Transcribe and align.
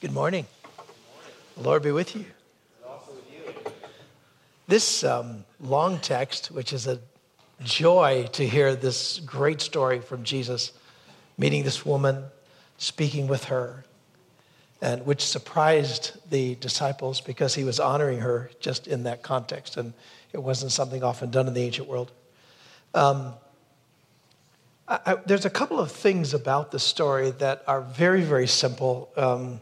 Good 0.00 0.12
morning. 0.12 0.46
The 1.56 1.62
Lord 1.64 1.82
be 1.82 1.90
with 1.90 2.14
you. 2.14 2.24
This 4.68 5.02
um, 5.02 5.44
long 5.58 5.98
text, 5.98 6.52
which 6.52 6.72
is 6.72 6.86
a 6.86 7.00
joy 7.64 8.28
to 8.34 8.46
hear 8.46 8.76
this 8.76 9.18
great 9.18 9.60
story 9.60 9.98
from 9.98 10.22
Jesus, 10.22 10.70
meeting 11.36 11.64
this 11.64 11.84
woman, 11.84 12.26
speaking 12.76 13.26
with 13.26 13.46
her, 13.46 13.84
and 14.80 15.04
which 15.04 15.26
surprised 15.26 16.12
the 16.30 16.54
disciples 16.54 17.20
because 17.20 17.56
he 17.56 17.64
was 17.64 17.80
honoring 17.80 18.20
her 18.20 18.52
just 18.60 18.86
in 18.86 19.02
that 19.02 19.24
context, 19.24 19.76
and 19.76 19.94
it 20.32 20.40
wasn't 20.40 20.70
something 20.70 21.02
often 21.02 21.32
done 21.32 21.48
in 21.48 21.54
the 21.54 21.62
ancient 21.62 21.88
world. 21.88 22.12
Um, 22.94 23.34
I, 24.86 25.00
I, 25.04 25.14
there's 25.26 25.44
a 25.44 25.50
couple 25.50 25.80
of 25.80 25.90
things 25.90 26.34
about 26.34 26.70
the 26.70 26.78
story 26.78 27.32
that 27.32 27.64
are 27.66 27.80
very, 27.80 28.22
very 28.22 28.46
simple. 28.46 29.10
Um, 29.16 29.60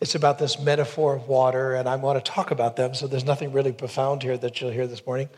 it's 0.00 0.14
about 0.14 0.38
this 0.38 0.58
metaphor 0.58 1.16
of 1.16 1.26
water, 1.26 1.74
and 1.74 1.88
I 1.88 1.96
want 1.96 2.24
to 2.24 2.30
talk 2.30 2.50
about 2.50 2.76
them, 2.76 2.94
so 2.94 3.06
there's 3.06 3.24
nothing 3.24 3.52
really 3.52 3.72
profound 3.72 4.22
here 4.22 4.38
that 4.38 4.60
you'll 4.60 4.70
hear 4.70 4.86
this 4.86 5.04
morning. 5.04 5.28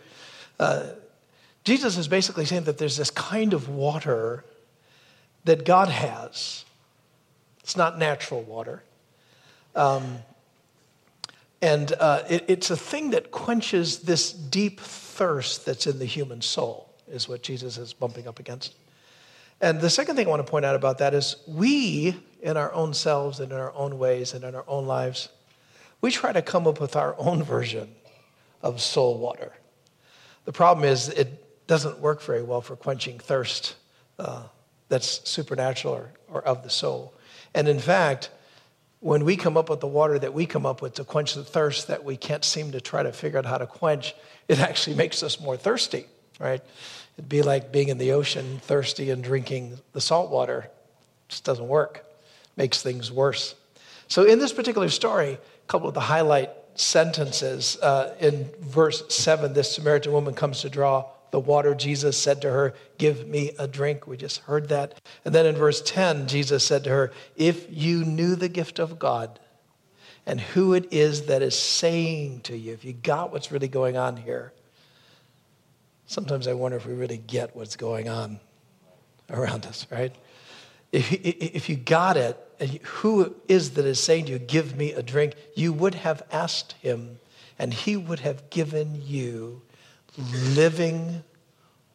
Uh, 0.59 0.88
Jesus 1.64 1.96
is 1.96 2.09
basically 2.09 2.45
saying 2.45 2.64
that 2.64 2.78
there's 2.78 2.96
this 2.96 3.10
kind 3.10 3.55
of 3.55 3.69
water 3.69 4.45
that 5.45 5.64
God 5.64 5.88
has. 5.88 6.64
It's 7.60 7.77
not 7.77 7.98
natural 7.98 8.42
water. 8.42 8.83
Um, 9.74 10.19
and 11.62 11.92
uh, 11.98 12.22
it, 12.28 12.45
it's 12.48 12.70
a 12.70 12.77
thing 12.77 13.11
that 13.11 13.30
quenches 13.30 14.00
this 14.00 14.33
deep 14.33 14.80
thirst 14.80 15.64
that's 15.66 15.86
in 15.86 15.98
the 15.98 16.06
human 16.06 16.42
soul, 16.42 16.91
is 17.08 17.28
what 17.28 17.42
Jesus 17.42 17.78
is 17.78 17.92
bumping 17.92 18.27
up 18.27 18.38
against. 18.38 18.74
And 19.61 19.80
the 19.80 19.91
second 19.91 20.16
thing 20.16 20.27
I 20.27 20.30
want 20.30 20.45
to 20.45 20.50
point 20.50 20.64
out 20.64 20.74
about 20.74 20.98
that 20.98 21.12
is 21.12 21.36
we, 21.47 22.16
in 22.42 22.56
our 22.56 22.72
own 22.72 22.94
selves 22.94 23.40
and 23.40 23.52
in 23.52 23.58
our 23.58 23.72
own 23.74 23.98
ways 23.98 24.34
and 24.34 24.44
in 24.44 24.54
our 24.54 24.64
own 24.66 24.86
lives, 24.86 25.28
we 26.00 26.10
try 26.10 26.32
to 26.32 26.42
come 26.42 26.66
up 26.66 26.80
with 26.80 26.97
our 26.97 27.14
own 27.19 27.42
version 27.55 27.94
of 28.62 28.80
soul 28.80 29.19
water. 29.19 29.52
The 30.44 30.52
problem 30.52 30.84
is 30.84 31.08
it 31.08 31.66
doesn't 31.66 31.98
work 32.00 32.22
very 32.22 32.42
well 32.42 32.60
for 32.60 32.77
quenching 32.77 33.19
thirst 33.19 33.77
uh, 34.19 34.42
that's 34.88 35.28
supernatural 35.28 35.94
or, 35.94 36.12
or 36.28 36.42
of 36.42 36.62
the 36.62 36.70
soul. 36.70 37.14
And 37.55 37.69
in 37.69 37.78
fact, 37.78 38.30
when 39.00 39.25
we 39.25 39.36
come 39.36 39.56
up 39.56 39.70
with 39.70 39.80
the 39.80 39.86
water 39.86 40.19
that 40.19 40.34
we 40.34 40.47
come 40.47 40.66
up 40.66 40.82
with 40.82 40.94
to 40.94 41.04
quench 41.04 41.34
the 41.34 41.44
thirst 41.44 41.88
that 41.88 42.04
we 42.04 42.16
can't 42.16 42.44
seem 42.44 42.72
to 42.72 42.80
try 42.80 43.02
to 43.02 43.12
figure 43.12 43.38
out 43.38 43.47
how 43.47 43.58
to 43.58 43.66
quench, 43.66 44.14
it 44.48 44.58
actually 44.69 44.97
makes 44.97 45.22
us 45.22 45.41
more 45.41 45.56
thirsty, 45.56 46.06
right? 46.38 46.62
It'd 47.16 47.28
be 47.28 47.42
like 47.42 47.72
being 47.72 47.88
in 47.88 47.98
the 47.98 48.12
ocean, 48.12 48.60
thirsty, 48.62 49.10
and 49.10 49.22
drinking 49.22 49.78
the 49.92 50.00
salt 50.00 50.30
water. 50.30 50.64
It 50.66 51.28
just 51.28 51.44
doesn't 51.44 51.66
work, 51.69 52.04
makes 52.61 52.83
things 52.83 53.11
worse. 53.11 53.55
So, 54.06 54.25
in 54.25 54.39
this 54.39 54.53
particular 54.53 54.91
story, 54.91 55.33
a 55.33 55.66
couple 55.66 55.89
of 55.89 55.94
the 55.94 56.00
highlight 56.00 56.50
sentences 56.75 57.78
uh, 57.80 58.14
in 58.20 58.50
verse 58.61 59.03
7 59.08 59.55
this 59.55 59.75
Samaritan 59.75 60.12
woman 60.12 60.34
comes 60.34 60.61
to 60.61 60.69
draw 60.69 61.08
the 61.31 61.41
water. 61.41 61.75
Jesus 61.75 62.19
said 62.19 62.42
to 62.42 62.50
her, 62.50 62.75
Give 62.98 63.27
me 63.27 63.53
a 63.58 63.66
drink. 63.66 64.06
We 64.06 64.19
just 64.19 64.41
heard 64.41 64.69
that. 64.69 65.00
And 65.25 65.34
then 65.34 65.47
in 65.47 65.55
verse 65.55 65.81
10, 65.81 66.28
Jesus 66.28 66.62
said 66.62 66.84
to 66.84 66.91
her, 66.91 67.12
If 67.34 67.66
you 67.70 68.05
knew 68.05 68.36
the 68.36 68.50
gift 68.50 68.78
of 68.78 68.98
God 68.98 69.41
and 70.27 70.38
who 70.38 70.75
it 70.75 70.92
is 70.92 71.27
that 71.27 71.41
is 71.41 71.58
saying 71.58 72.42
to 72.42 72.58
you, 72.58 72.75
if 72.75 72.84
you 72.84 72.92
got 72.92 73.33
what's 73.33 73.50
really 73.50 73.69
going 73.69 73.97
on 73.97 74.19
here, 74.19 74.53
sometimes 76.05 76.47
I 76.47 76.53
wonder 76.53 76.77
if 76.77 76.84
we 76.84 76.92
really 76.92 77.16
get 77.16 77.56
what's 77.56 77.77
going 77.77 78.11
on 78.11 78.38
around 79.31 79.64
us, 79.64 79.86
right? 79.91 80.14
If, 80.92 81.12
if 81.12 81.69
you 81.69 81.77
got 81.77 82.16
it, 82.16 82.36
who 82.83 83.34
is 83.48 83.70
that 83.72 83.84
is 83.84 84.00
saying 84.00 84.27
to 84.27 84.33
you, 84.33 84.38
Give 84.38 84.77
me 84.77 84.92
a 84.92 85.02
drink? 85.02 85.34
You 85.55 85.72
would 85.72 85.94
have 85.94 86.22
asked 86.30 86.72
him, 86.72 87.19
and 87.58 87.72
he 87.72 87.97
would 87.97 88.20
have 88.20 88.50
given 88.50 89.02
you 89.05 89.62
living 90.55 91.22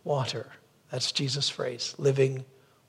water. 0.03 0.47
That's 0.91 1.11
Jesus' 1.11 1.49
phrase, 1.49 1.93
living 1.97 2.45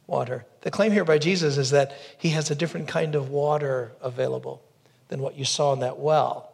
water. 0.07 0.47
The 0.61 0.71
claim 0.71 0.93
here 0.93 1.05
by 1.05 1.19
Jesus 1.19 1.59
is 1.59 1.71
that 1.71 1.97
he 2.19 2.31
has 2.31 2.51
a 2.51 2.55
different 2.55 2.89
kind 2.89 3.15
of 3.15 3.31
water 3.31 3.93
available 4.01 4.63
than 5.09 5.21
what 5.21 5.37
you 5.37 5.45
saw 5.45 5.73
in 5.73 5.81
that 5.81 5.99
well. 5.99 6.53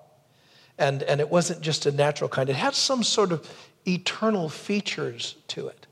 And, 0.78 1.03
and 1.03 1.21
it 1.21 1.28
wasn't 1.31 1.60
just 1.60 1.87
a 1.87 1.93
natural 1.93 2.28
kind, 2.28 2.48
it 2.48 2.56
had 2.56 2.75
some 2.75 3.03
sort 3.03 3.32
of 3.32 3.48
eternal 3.87 4.48
features 4.48 5.37
to 5.48 5.69
it. 5.69 5.87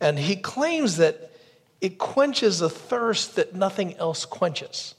And 0.00 0.18
he 0.18 0.36
claims 0.36 0.98
that 0.98 1.27
it 1.80 1.98
quenches 1.98 2.60
a 2.60 2.68
thirst 2.68 3.36
that 3.36 3.54
nothing 3.54 3.96
else 3.96 4.24
quenches. 4.24 4.94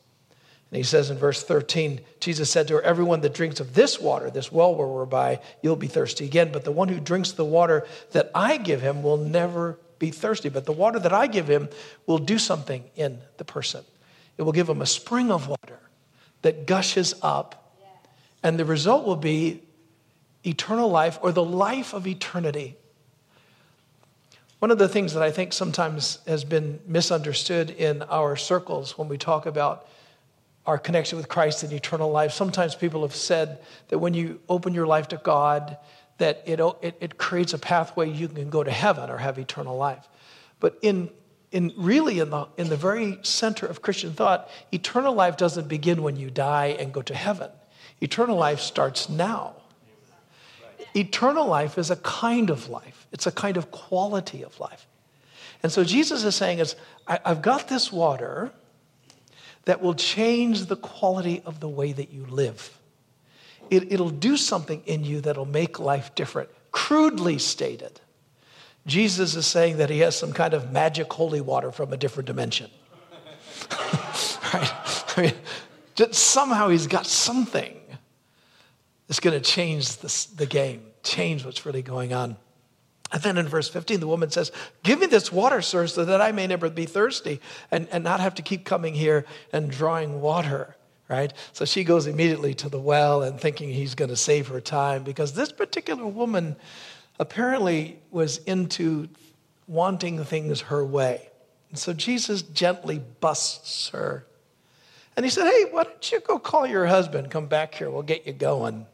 And 0.72 0.78
he 0.78 0.84
says 0.84 1.10
in 1.10 1.18
verse 1.18 1.44
13, 1.44 2.00
Jesus 2.20 2.50
said 2.50 2.68
to 2.68 2.76
her, 2.76 2.82
Everyone 2.82 3.22
that 3.22 3.34
drinks 3.34 3.60
of 3.60 3.74
this 3.74 4.00
water, 4.00 4.30
this 4.30 4.52
well 4.52 4.76
where 4.76 4.88
we're 4.88 5.06
by, 5.06 5.42
you'll 5.64 5.76
be 5.76 5.88
thirsty 5.88 6.26
again. 6.26 6.52
But 6.52 6.64
the 6.64 6.72
one 6.72 6.90
who 6.90 7.00
drinks 7.00 7.32
the 7.32 7.46
water 7.46 7.88
that 8.12 8.30
I 8.36 8.58
give 8.58 8.82
him 8.82 9.02
will 9.02 9.18
never 9.18 9.80
be 9.98 10.12
thirsty. 10.12 10.50
But 10.50 10.66
the 10.66 10.72
water 10.72 11.00
that 11.00 11.12
I 11.12 11.26
give 11.28 11.50
him 11.50 11.70
will 12.06 12.20
do 12.20 12.38
something 12.38 12.84
in 12.96 13.20
the 13.38 13.46
person. 13.46 13.84
It 14.38 14.44
will 14.44 14.52
give 14.52 14.70
him 14.70 14.82
a 14.82 14.86
spring 14.86 15.32
of 15.32 15.48
water 15.48 15.80
that 16.44 16.68
gushes 16.68 17.16
up. 17.22 17.74
And 18.44 18.58
the 18.58 18.64
result 18.64 19.06
will 19.06 19.18
be 19.18 19.64
eternal 20.46 20.90
life 20.90 21.20
or 21.22 21.32
the 21.32 21.44
life 21.44 21.94
of 21.94 22.08
eternity. 22.08 22.78
One 24.60 24.72
of 24.72 24.78
the 24.78 24.90
things 24.90 25.14
that 25.14 25.24
I 25.24 25.32
think 25.32 25.54
sometimes 25.54 26.20
has 26.28 26.44
been 26.44 26.82
misunderstood 26.86 27.70
in 27.70 28.02
our 28.04 28.36
circles 28.36 28.98
when 28.98 29.08
we 29.08 29.18
talk 29.18 29.46
about 29.46 29.88
our 30.66 30.78
connection 30.78 31.18
with 31.18 31.30
Christ 31.30 31.64
and 31.64 31.72
eternal 31.72 32.12
life, 32.12 32.34
sometimes 32.34 32.76
people 32.76 33.02
have 33.04 33.16
said 33.16 33.60
that 33.88 34.00
when 34.00 34.14
you 34.14 34.42
open 34.50 34.74
your 34.74 34.86
life 34.86 35.08
to 35.10 35.18
God, 35.18 35.78
that 36.18 36.44
it, 36.46 36.60
it, 36.82 36.98
it 37.00 37.18
creates 37.18 37.54
a 37.54 37.58
pathway 37.58 38.10
you 38.10 38.28
can 38.28 38.50
go 38.50 38.62
to 38.62 38.70
heaven 38.70 39.10
or 39.10 39.18
have 39.18 39.40
eternal 39.40 39.78
life. 39.78 40.08
But 40.60 40.78
in 40.82 41.10
in 41.52 41.74
really 41.78 42.20
in 42.20 42.30
the 42.30 42.48
in 42.58 42.70
the 42.70 42.76
very 42.76 43.18
center 43.24 43.66
of 43.66 43.82
Christian 43.82 44.14
thought, 44.14 44.50
eternal 44.72 45.14
life 45.14 45.38
doesn't 45.38 45.68
begin 45.68 46.04
when 46.04 46.18
you 46.18 46.30
die 46.30 46.76
and 46.80 46.94
go 46.94 47.02
to 47.02 47.16
heaven. 47.16 47.50
Eternal 48.02 48.38
life 48.38 48.60
starts 48.60 49.10
now 49.10 49.56
eternal 50.96 51.48
life 51.48 51.78
is 51.78 51.92
a 51.92 51.96
kind 51.98 52.50
of 52.50 52.70
life, 52.70 53.08
it's 53.12 53.28
a 53.28 53.32
kind 53.32 53.58
of 53.58 53.72
quality 53.72 54.44
of 54.44 54.60
life. 54.60 54.88
And 55.62 55.72
so 55.72 55.84
Jesus 55.84 56.24
is 56.24 56.36
saying 56.36 56.60
is, 56.60 56.76
I, 57.08 57.20
have 57.26 57.42
got 57.42 57.68
this 57.68 57.92
water 57.92 58.52
that 59.66 59.82
will 59.82 59.94
change 59.94 60.66
the 60.66 60.76
quality 60.76 61.42
of 61.46 61.60
the 61.60 61.68
way 61.68 61.92
that 61.92 62.12
you 62.12 62.26
live. 62.26 62.78
It, 63.70 63.92
it'll 63.92 64.10
do 64.10 64.38
something 64.38 64.82
in 64.86 65.04
you 65.04 65.22
that'll 65.22 65.46
make 65.46 65.80
life 65.80 66.16
different. 66.16 66.50
Crudely 66.72 67.38
stated, 67.38 68.00
Jesus 68.88 69.36
is 69.36 69.46
saying 69.46 69.78
that 69.78 69.90
he 69.90 70.00
has 70.00 70.18
some 70.18 70.34
kind 70.34 70.54
of 70.54 70.72
magic 70.72 71.12
holy 71.12 71.42
water 71.42 71.72
from 71.72 71.94
a 71.94 71.98
different 71.98 72.28
dimension. 72.28 72.72
right? 74.54 74.74
I 75.18 75.22
mean, 75.98 76.14
somehow 76.14 76.70
he's 76.70 76.88
got 76.88 77.06
something 77.06 77.79
it's 79.10 79.20
going 79.20 79.40
to 79.40 79.44
change 79.44 79.98
this, 79.98 80.26
the 80.26 80.46
game, 80.46 80.84
change 81.04 81.44
what's 81.44 81.66
really 81.66 81.82
going 81.82 82.14
on. 82.14 82.38
And 83.12 83.24
then 83.24 83.40
in 83.40 83.48
verse 83.48 83.68
15, 83.68 84.00
the 84.00 84.08
woman 84.08 84.30
says, 84.30 84.52
Give 84.84 85.00
me 85.00 85.08
this 85.08 85.32
water, 85.32 85.64
sir, 85.64 85.88
so 85.88 86.06
that 86.06 86.22
I 86.22 86.32
may 86.32 86.46
never 86.46 86.70
be 86.70 86.86
thirsty 86.86 87.42
and, 87.72 87.88
and 87.92 88.04
not 88.04 88.20
have 88.20 88.36
to 88.36 88.44
keep 88.44 88.66
coming 88.66 88.94
here 88.94 89.26
and 89.52 89.72
drawing 89.72 90.22
water, 90.22 90.76
right? 91.08 91.34
So 91.54 91.66
she 91.66 91.84
goes 91.84 92.06
immediately 92.06 92.54
to 92.56 92.70
the 92.70 92.80
well 92.80 93.24
and 93.24 93.40
thinking 93.40 93.70
he's 93.70 93.96
going 93.96 94.10
to 94.10 94.16
save 94.16 94.48
her 94.50 94.62
time 94.62 95.04
because 95.04 95.34
this 95.34 95.52
particular 95.52 96.06
woman 96.06 96.56
apparently 97.20 98.00
was 98.12 98.38
into 98.40 99.10
wanting 99.68 100.24
things 100.24 100.62
her 100.62 100.86
way. 100.86 101.30
And 101.70 101.80
so 101.80 101.94
Jesus 101.94 102.44
gently 102.44 103.02
busts 103.20 103.90
her. 103.90 104.28
And 105.16 105.26
he 105.26 105.32
said, 105.32 105.50
Hey, 105.50 105.66
why 105.72 105.84
don't 105.84 106.12
you 106.12 106.20
go 106.20 106.38
call 106.38 106.68
your 106.68 106.86
husband? 106.86 107.32
Come 107.32 107.48
back 107.48 107.74
here, 107.74 107.90
we'll 107.90 108.04
get 108.04 108.28
you 108.28 108.34
going. 108.34 108.86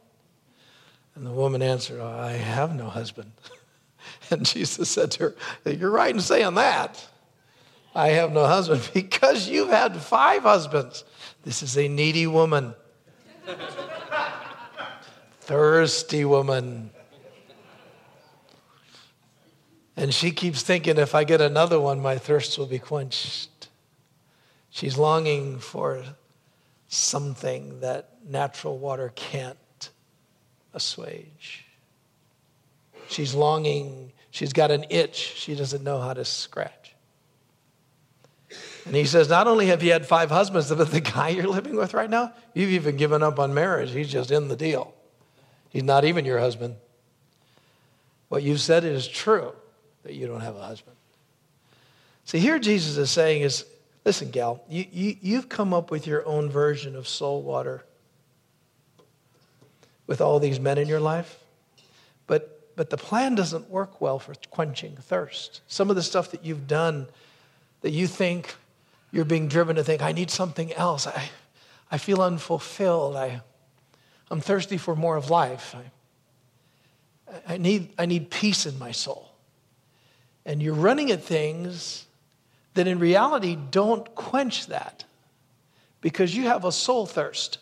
And 1.16 1.26
the 1.26 1.30
woman 1.30 1.62
answered, 1.62 1.98
oh, 2.00 2.06
I 2.06 2.32
have 2.32 2.74
no 2.74 2.88
husband. 2.88 3.32
And 4.30 4.46
Jesus 4.46 4.88
said 4.88 5.10
to 5.12 5.34
her, 5.64 5.70
You're 5.70 5.90
right 5.90 6.14
in 6.14 6.20
saying 6.20 6.54
that. 6.54 7.04
I 7.94 8.08
have 8.08 8.32
no 8.32 8.46
husband 8.46 8.88
because 8.94 9.48
you've 9.48 9.68
had 9.68 9.96
five 9.96 10.42
husbands. 10.42 11.04
This 11.42 11.62
is 11.62 11.76
a 11.76 11.88
needy 11.88 12.26
woman, 12.26 12.74
thirsty 15.40 16.24
woman. 16.24 16.90
And 19.96 20.12
she 20.12 20.30
keeps 20.30 20.62
thinking, 20.62 20.98
if 20.98 21.14
I 21.14 21.24
get 21.24 21.40
another 21.40 21.80
one, 21.80 22.00
my 22.00 22.18
thirst 22.18 22.58
will 22.58 22.66
be 22.66 22.78
quenched. 22.78 23.68
She's 24.70 24.98
longing 24.98 25.58
for 25.58 26.04
something 26.88 27.80
that 27.80 28.10
natural 28.28 28.78
water 28.78 29.12
can't 29.14 29.56
assuage. 30.76 31.64
She's 33.08 33.34
longing, 33.34 34.12
she's 34.30 34.52
got 34.52 34.70
an 34.70 34.84
itch 34.90 35.16
she 35.16 35.56
doesn't 35.56 35.82
know 35.82 36.00
how 36.00 36.12
to 36.12 36.24
scratch. 36.24 36.94
And 38.84 38.94
he 38.94 39.04
says, 39.04 39.28
Not 39.28 39.48
only 39.48 39.66
have 39.66 39.82
you 39.82 39.90
had 39.90 40.06
five 40.06 40.30
husbands, 40.30 40.72
but 40.72 40.90
the 40.90 41.00
guy 41.00 41.30
you're 41.30 41.48
living 41.48 41.74
with 41.74 41.94
right 41.94 42.08
now, 42.08 42.32
you've 42.54 42.70
even 42.70 42.96
given 42.96 43.22
up 43.22 43.40
on 43.40 43.52
marriage. 43.54 43.90
He's 43.90 44.08
just 44.10 44.30
in 44.30 44.46
the 44.46 44.56
deal. 44.56 44.94
He's 45.70 45.82
not 45.82 46.04
even 46.04 46.24
your 46.24 46.38
husband. 46.38 46.76
What 48.28 48.42
you've 48.42 48.60
said 48.60 48.84
is 48.84 49.08
true 49.08 49.52
that 50.04 50.14
you 50.14 50.26
don't 50.26 50.40
have 50.40 50.56
a 50.56 50.62
husband. 50.62 50.96
See, 52.24 52.38
here 52.38 52.58
Jesus 52.58 52.96
is 52.96 53.10
saying 53.10 53.42
is, 53.42 53.64
listen, 54.04 54.30
gal, 54.30 54.62
you, 54.68 54.84
you, 54.90 55.16
you've 55.20 55.48
come 55.48 55.72
up 55.72 55.90
with 55.90 56.06
your 56.06 56.26
own 56.26 56.50
version 56.50 56.96
of 56.96 57.08
soul 57.08 57.42
water 57.42 57.84
with 60.06 60.20
all 60.20 60.38
these 60.38 60.60
men 60.60 60.78
in 60.78 60.88
your 60.88 61.00
life. 61.00 61.38
But, 62.26 62.74
but 62.76 62.90
the 62.90 62.96
plan 62.96 63.34
doesn't 63.34 63.70
work 63.70 64.00
well 64.00 64.18
for 64.18 64.34
quenching 64.50 64.96
thirst. 64.96 65.60
Some 65.66 65.90
of 65.90 65.96
the 65.96 66.02
stuff 66.02 66.30
that 66.30 66.44
you've 66.44 66.66
done 66.66 67.06
that 67.82 67.90
you 67.90 68.06
think 68.06 68.54
you're 69.12 69.24
being 69.24 69.48
driven 69.48 69.76
to 69.76 69.84
think, 69.84 70.02
I 70.02 70.12
need 70.12 70.30
something 70.30 70.72
else. 70.72 71.06
I, 71.06 71.30
I 71.90 71.98
feel 71.98 72.20
unfulfilled. 72.20 73.16
I, 73.16 73.40
I'm 74.30 74.40
thirsty 74.40 74.76
for 74.76 74.96
more 74.96 75.16
of 75.16 75.30
life. 75.30 75.74
I, 75.74 77.54
I, 77.54 77.56
need, 77.56 77.90
I 77.98 78.06
need 78.06 78.30
peace 78.30 78.66
in 78.66 78.78
my 78.78 78.92
soul. 78.92 79.30
And 80.44 80.62
you're 80.62 80.74
running 80.74 81.10
at 81.10 81.22
things 81.22 82.06
that 82.74 82.86
in 82.86 82.98
reality 82.98 83.56
don't 83.70 84.14
quench 84.14 84.66
that 84.66 85.04
because 86.00 86.36
you 86.36 86.44
have 86.44 86.64
a 86.64 86.72
soul 86.72 87.06
thirst. 87.06 87.58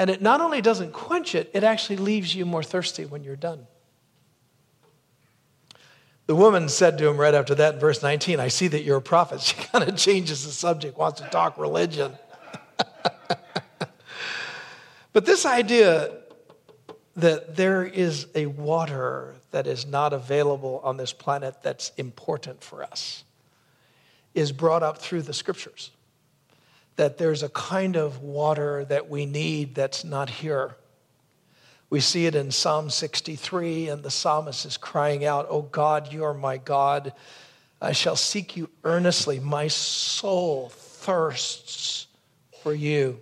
And 0.00 0.08
it 0.08 0.22
not 0.22 0.40
only 0.40 0.62
doesn't 0.62 0.94
quench 0.94 1.34
it, 1.34 1.50
it 1.52 1.62
actually 1.62 1.98
leaves 1.98 2.34
you 2.34 2.46
more 2.46 2.62
thirsty 2.62 3.04
when 3.04 3.22
you're 3.22 3.36
done. 3.36 3.66
The 6.26 6.34
woman 6.34 6.70
said 6.70 6.96
to 6.96 7.06
him 7.06 7.18
right 7.18 7.34
after 7.34 7.54
that 7.56 7.74
in 7.74 7.80
verse 7.80 8.02
19, 8.02 8.40
I 8.40 8.48
see 8.48 8.66
that 8.68 8.82
you're 8.82 8.96
a 8.96 9.02
prophet. 9.02 9.40
She 9.42 9.56
kind 9.56 9.86
of 9.86 9.98
changes 9.98 10.46
the 10.46 10.52
subject, 10.52 10.96
wants 10.96 11.20
to 11.20 11.28
talk 11.28 11.58
religion. 11.58 12.12
but 15.12 15.26
this 15.26 15.44
idea 15.44 16.16
that 17.16 17.56
there 17.56 17.84
is 17.84 18.26
a 18.34 18.46
water 18.46 19.34
that 19.50 19.66
is 19.66 19.84
not 19.84 20.14
available 20.14 20.80
on 20.82 20.96
this 20.96 21.12
planet 21.12 21.56
that's 21.62 21.92
important 21.98 22.64
for 22.64 22.82
us 22.82 23.22
is 24.32 24.50
brought 24.50 24.82
up 24.82 24.96
through 24.96 25.20
the 25.20 25.34
scriptures 25.34 25.90
that 26.96 27.18
there's 27.18 27.42
a 27.42 27.48
kind 27.48 27.96
of 27.96 28.22
water 28.22 28.84
that 28.86 29.08
we 29.08 29.26
need 29.26 29.74
that's 29.74 30.04
not 30.04 30.28
here. 30.28 30.76
We 31.88 32.00
see 32.00 32.26
it 32.26 32.36
in 32.36 32.52
Psalm 32.52 32.88
63, 32.88 33.88
and 33.88 34.02
the 34.02 34.10
psalmist 34.10 34.64
is 34.64 34.76
crying 34.76 35.24
out, 35.24 35.46
Oh 35.50 35.62
God, 35.62 36.12
you 36.12 36.24
are 36.24 36.34
my 36.34 36.56
God. 36.56 37.12
I 37.82 37.92
shall 37.92 38.16
seek 38.16 38.56
you 38.56 38.70
earnestly. 38.84 39.40
My 39.40 39.68
soul 39.68 40.68
thirsts 40.68 42.06
for 42.62 42.72
you. 42.72 43.20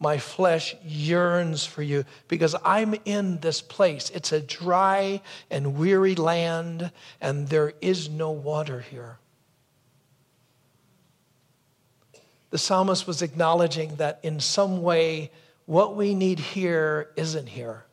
My 0.00 0.16
flesh 0.16 0.74
yearns 0.82 1.66
for 1.66 1.82
you 1.82 2.04
because 2.26 2.56
I'm 2.64 2.94
in 3.04 3.38
this 3.40 3.60
place. 3.60 4.10
It's 4.10 4.32
a 4.32 4.40
dry 4.40 5.20
and 5.50 5.76
weary 5.76 6.14
land, 6.14 6.90
and 7.20 7.48
there 7.48 7.74
is 7.82 8.08
no 8.08 8.30
water 8.30 8.80
here. 8.80 9.18
The 12.50 12.58
psalmist 12.58 13.06
was 13.06 13.22
acknowledging 13.22 13.96
that 13.96 14.20
in 14.22 14.40
some 14.40 14.82
way, 14.82 15.30
what 15.66 15.96
we 15.96 16.14
need 16.14 16.40
here 16.40 17.10
isn't 17.16 17.48
here. 17.48 17.84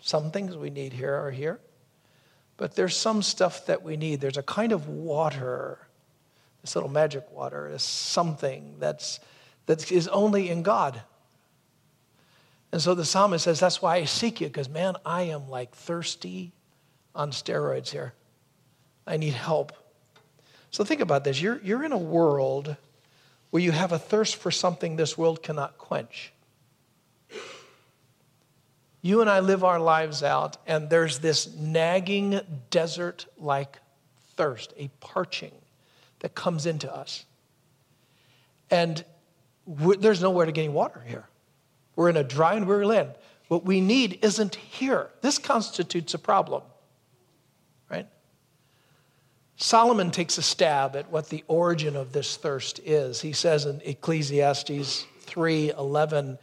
Some 0.00 0.30
things 0.30 0.56
we 0.56 0.70
need 0.70 0.92
here 0.92 1.14
are 1.14 1.30
here, 1.30 1.60
but 2.56 2.74
there's 2.74 2.96
some 2.96 3.22
stuff 3.22 3.66
that 3.66 3.82
we 3.82 3.96
need. 3.96 4.20
There's 4.20 4.36
a 4.36 4.42
kind 4.42 4.72
of 4.72 4.88
water, 4.88 5.78
this 6.62 6.74
little 6.74 6.90
magic 6.90 7.30
water, 7.30 7.68
is 7.68 7.82
something 7.82 8.76
that's, 8.80 9.20
that 9.66 9.90
is 9.92 10.08
only 10.08 10.50
in 10.50 10.62
God. 10.62 11.00
And 12.72 12.82
so 12.82 12.94
the 12.94 13.04
psalmist 13.04 13.44
says, 13.44 13.60
That's 13.60 13.80
why 13.80 13.96
I 13.96 14.04
seek 14.04 14.40
you, 14.40 14.48
because 14.48 14.68
man, 14.68 14.96
I 15.06 15.22
am 15.22 15.48
like 15.48 15.74
thirsty 15.74 16.52
on 17.14 17.30
steroids 17.30 17.90
here. 17.90 18.14
I 19.06 19.16
need 19.16 19.32
help. 19.32 19.72
So 20.70 20.84
think 20.84 21.00
about 21.00 21.24
this. 21.24 21.40
You're, 21.40 21.60
you're 21.62 21.84
in 21.84 21.92
a 21.92 21.98
world 21.98 22.76
where 23.50 23.62
you 23.62 23.72
have 23.72 23.92
a 23.92 23.98
thirst 23.98 24.36
for 24.36 24.50
something 24.50 24.96
this 24.96 25.16
world 25.16 25.42
cannot 25.42 25.78
quench. 25.78 26.32
You 29.00 29.20
and 29.20 29.30
I 29.30 29.40
live 29.40 29.64
our 29.64 29.78
lives 29.78 30.22
out, 30.22 30.56
and 30.66 30.90
there's 30.90 31.20
this 31.20 31.54
nagging 31.54 32.40
desert 32.70 33.26
like 33.38 33.78
thirst, 34.36 34.72
a 34.76 34.88
parching 35.00 35.52
that 36.20 36.34
comes 36.34 36.66
into 36.66 36.92
us. 36.92 37.24
And 38.70 39.04
there's 39.66 40.20
nowhere 40.20 40.46
to 40.46 40.52
get 40.52 40.64
any 40.64 40.72
water 40.72 41.02
here. 41.06 41.26
We're 41.96 42.10
in 42.10 42.16
a 42.16 42.24
dry 42.24 42.54
and 42.54 42.66
weary 42.66 42.86
land. 42.86 43.10
What 43.48 43.64
we 43.64 43.80
need 43.80 44.18
isn't 44.22 44.56
here. 44.56 45.10
This 45.22 45.38
constitutes 45.38 46.12
a 46.14 46.18
problem. 46.18 46.62
Solomon 49.60 50.12
takes 50.12 50.38
a 50.38 50.42
stab 50.42 50.94
at 50.94 51.10
what 51.10 51.30
the 51.30 51.44
origin 51.48 51.96
of 51.96 52.12
this 52.12 52.36
thirst 52.36 52.78
is. 52.84 53.20
He 53.20 53.32
says 53.32 53.66
in 53.66 53.82
Ecclesiastes 53.84 55.04
3:11 55.26 56.38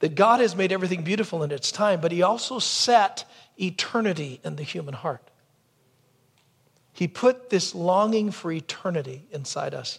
that 0.00 0.14
God 0.14 0.40
has 0.40 0.54
made 0.54 0.70
everything 0.70 1.02
beautiful 1.02 1.42
in 1.42 1.50
its 1.50 1.72
time, 1.72 2.02
but 2.02 2.12
he 2.12 2.22
also 2.22 2.58
set 2.58 3.24
eternity 3.58 4.40
in 4.44 4.56
the 4.56 4.62
human 4.62 4.92
heart. 4.92 5.30
He 6.92 7.08
put 7.08 7.48
this 7.48 7.74
longing 7.74 8.30
for 8.30 8.52
eternity 8.52 9.26
inside 9.30 9.72
us. 9.72 9.98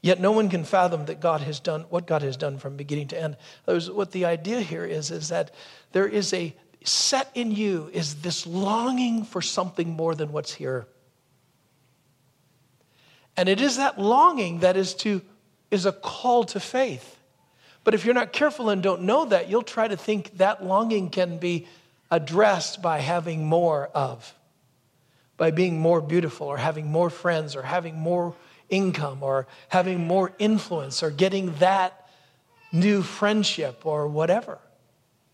Yet 0.00 0.20
no 0.20 0.32
one 0.32 0.48
can 0.48 0.64
fathom 0.64 1.04
that 1.06 1.20
God 1.20 1.42
has 1.42 1.60
done 1.60 1.82
what 1.90 2.06
God 2.06 2.22
has 2.22 2.38
done 2.38 2.58
from 2.58 2.76
beginning 2.76 3.08
to 3.08 3.20
end. 3.20 3.36
What 3.66 4.12
the 4.12 4.24
idea 4.24 4.60
here 4.60 4.86
is, 4.86 5.10
is 5.10 5.28
that 5.28 5.50
there 5.92 6.08
is 6.08 6.32
a 6.32 6.54
set 6.82 7.30
in 7.34 7.50
you 7.50 7.90
is 7.92 8.16
this 8.22 8.46
longing 8.46 9.24
for 9.24 9.42
something 9.42 9.90
more 9.90 10.14
than 10.14 10.32
what's 10.32 10.54
here. 10.54 10.86
And 13.36 13.48
it 13.48 13.60
is 13.60 13.76
that 13.76 13.98
longing 13.98 14.60
that 14.60 14.76
is 14.76 14.94
to 14.96 15.22
is 15.70 15.86
a 15.86 15.92
call 15.92 16.44
to 16.44 16.60
faith. 16.60 17.18
But 17.82 17.94
if 17.94 18.04
you're 18.04 18.14
not 18.14 18.32
careful 18.32 18.70
and 18.70 18.82
don't 18.82 19.02
know 19.02 19.26
that, 19.26 19.50
you'll 19.50 19.62
try 19.62 19.86
to 19.86 19.96
think 19.96 20.38
that 20.38 20.64
longing 20.64 21.10
can 21.10 21.38
be 21.38 21.66
addressed 22.10 22.80
by 22.80 22.98
having 22.98 23.44
more 23.44 23.88
of, 23.88 24.34
by 25.36 25.50
being 25.50 25.78
more 25.78 26.00
beautiful, 26.00 26.46
or 26.46 26.56
having 26.56 26.86
more 26.86 27.10
friends, 27.10 27.56
or 27.56 27.62
having 27.62 27.96
more 27.96 28.34
income, 28.70 29.22
or 29.22 29.46
having 29.68 30.06
more 30.06 30.32
influence, 30.38 31.02
or 31.02 31.10
getting 31.10 31.54
that 31.56 32.08
new 32.72 33.02
friendship, 33.02 33.84
or 33.84 34.06
whatever, 34.06 34.58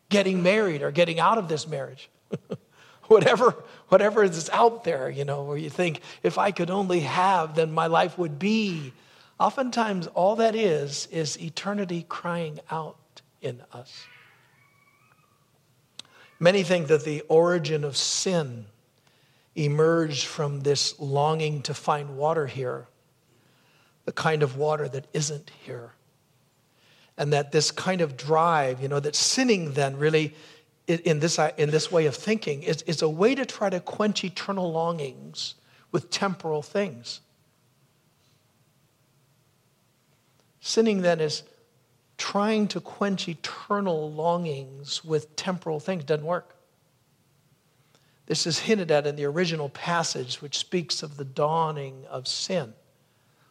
getting 0.09 0.43
married, 0.43 0.83
or 0.83 0.91
getting 0.91 1.21
out 1.21 1.39
of 1.39 1.49
this 1.49 1.69
marriage. 1.69 2.09
whatever, 3.11 3.57
whatever 3.89 4.23
is 4.23 4.49
out 4.51 4.85
there, 4.85 5.11
you 5.11 5.25
know, 5.25 5.43
where 5.43 5.57
you 5.57 5.69
think, 5.69 6.01
if 6.23 6.39
I 6.39 6.53
could 6.53 6.71
only 6.71 7.01
have, 7.01 7.57
then 7.57 7.73
my 7.73 7.89
life 7.89 8.17
would 8.17 8.39
be. 8.39 8.93
Oftentimes, 9.41 10.07
all 10.09 10.37
that 10.37 10.55
is, 10.55 11.09
is 11.11 11.37
eternity 11.43 12.07
crying 12.09 12.61
out 12.71 13.21
in 13.43 13.63
us. 13.73 14.05
Many 16.39 16.63
think 16.63 16.87
that 16.87 17.05
the 17.05 17.23
origin 17.23 17.83
of 17.83 17.97
sin 17.97 18.67
emerged 19.57 20.27
from 20.27 20.61
this 20.61 20.99
longing 21.01 21.63
to 21.63 21.75
find 21.75 22.17
water 22.17 22.47
here, 22.47 22.87
the 24.05 24.13
kind 24.13 24.45
of 24.45 24.57
water 24.57 24.89
that 24.89 25.07
isn't 25.13 25.51
here. 25.65 25.95
And 27.19 27.33
that 27.33 27.51
this 27.51 27.73
kind 27.73 28.03
of 28.03 28.17
drive, 28.17 28.81
you 28.81 28.87
know, 28.87 29.01
that 29.01 29.17
sinning 29.17 29.73
then 29.73 29.97
really 29.97 30.33
in 30.99 31.21
this, 31.21 31.39
uh, 31.39 31.53
in 31.57 31.71
this 31.71 31.93
way 31.93 32.07
of 32.07 32.17
thinking 32.17 32.63
is, 32.63 32.83
is 32.83 33.03
a 33.03 33.09
way 33.09 33.35
to 33.35 33.47
try 33.47 33.71
to 33.71 33.81
quench 33.81 34.25
eternal 34.25 34.73
longings 34.73 35.55
with 35.93 36.11
temporal 36.11 36.63
things. 36.63 37.21
Sinning 40.61 41.03
then 41.03 41.21
is 41.21 41.43
trying 42.19 42.69
to 42.69 42.81
quench 42.81 43.29
eternal 43.29 44.13
longings 44.13 45.05
with 45.05 45.35
temporal 45.37 45.81
things. 45.81 46.05
Doesn't 46.05 46.27
work. 46.27 46.55
This 48.27 48.47
is 48.47 48.61
hinted 48.61 48.91
at 48.91 49.07
in 49.07 49.17
the 49.17 49.25
original 49.25 49.71
passage, 49.71 50.41
which 50.41 50.59
speaks 50.59 51.03
of 51.03 51.17
the 51.17 51.25
dawning 51.25 52.05
of 52.09 52.29
sin. 52.29 52.75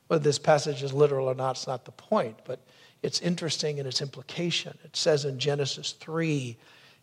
Whether 0.08 0.24
this 0.24 0.40
passage 0.40 0.84
is 0.84 0.94
literal 0.94 1.28
or 1.28 1.36
not, 1.36 1.58
it's 1.58 1.68
not 1.68 1.86
the 1.86 1.92
point, 1.92 2.38
but 2.46 2.60
it's 3.02 3.22
interesting 3.22 3.78
in 3.78 3.86
its 3.86 4.02
implication. 4.02 4.78
It 4.84 4.96
says 4.96 5.26
in 5.26 5.40
Genesis 5.40 5.92
3 5.94 6.58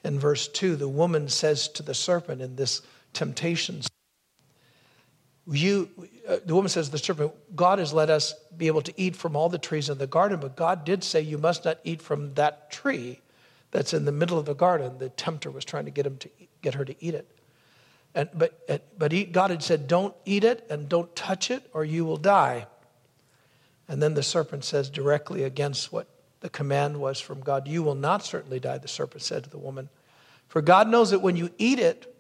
in 0.06 0.20
verse 0.20 0.46
2, 0.48 0.76
the 0.76 0.88
woman 0.88 1.28
says 1.28 1.68
to 1.68 1.82
the 1.82 1.94
serpent 1.94 2.40
in 2.40 2.54
this 2.56 2.82
temptation, 3.12 3.82
you, 5.48 5.88
uh, 6.28 6.36
the 6.44 6.54
woman 6.54 6.68
says 6.68 6.86
to 6.86 6.92
the 6.92 6.98
serpent, 6.98 7.32
God 7.54 7.78
has 7.78 7.92
let 7.92 8.08
us 8.08 8.34
be 8.56 8.68
able 8.68 8.82
to 8.82 8.92
eat 8.96 9.16
from 9.16 9.36
all 9.36 9.48
the 9.48 9.58
trees 9.58 9.88
in 9.88 9.98
the 9.98 10.06
garden, 10.06 10.38
but 10.40 10.56
God 10.56 10.84
did 10.84 11.02
say 11.02 11.20
you 11.20 11.38
must 11.38 11.64
not 11.64 11.78
eat 11.84 12.00
from 12.00 12.34
that 12.34 12.70
tree 12.70 13.20
that's 13.70 13.92
in 13.94 14.04
the 14.04 14.12
middle 14.12 14.38
of 14.38 14.46
the 14.46 14.54
garden. 14.54 14.98
The 14.98 15.08
tempter 15.10 15.50
was 15.50 15.64
trying 15.64 15.86
to 15.86 15.90
get 15.90 16.06
him 16.06 16.16
to 16.18 16.30
eat, 16.38 16.50
get 16.62 16.75
her 16.75 16.84
to 16.84 17.04
eat 17.04 17.14
it. 17.14 17.28
And, 18.14 18.30
but 18.32 18.98
but 18.98 19.12
he, 19.12 19.25
God 19.25 19.50
had 19.50 19.62
said, 19.62 19.88
don't 19.88 20.14
eat 20.25 20.42
it 20.42 20.66
and 20.70 20.88
don't 20.88 21.14
touch 21.14 21.50
it 21.50 21.68
or 21.75 21.84
you 21.84 22.04
will 22.04 22.16
die. 22.16 22.66
And 23.88 24.02
then 24.02 24.14
the 24.14 24.22
serpent 24.22 24.64
says 24.64 24.88
directly 24.88 25.42
against 25.42 25.92
what 25.92 26.08
the 26.40 26.50
command 26.50 26.98
was 26.98 27.20
from 27.20 27.40
God, 27.40 27.66
You 27.66 27.82
will 27.82 27.94
not 27.94 28.25
certainly 28.25 28.60
die, 28.60 28.78
the 28.78 28.88
serpent 28.88 29.22
said 29.22 29.44
to 29.44 29.50
the 29.50 29.58
woman. 29.58 29.88
For 30.48 30.62
God 30.62 30.88
knows 30.88 31.10
that 31.10 31.20
when 31.20 31.36
you 31.36 31.50
eat 31.58 31.78
it, 31.78 32.12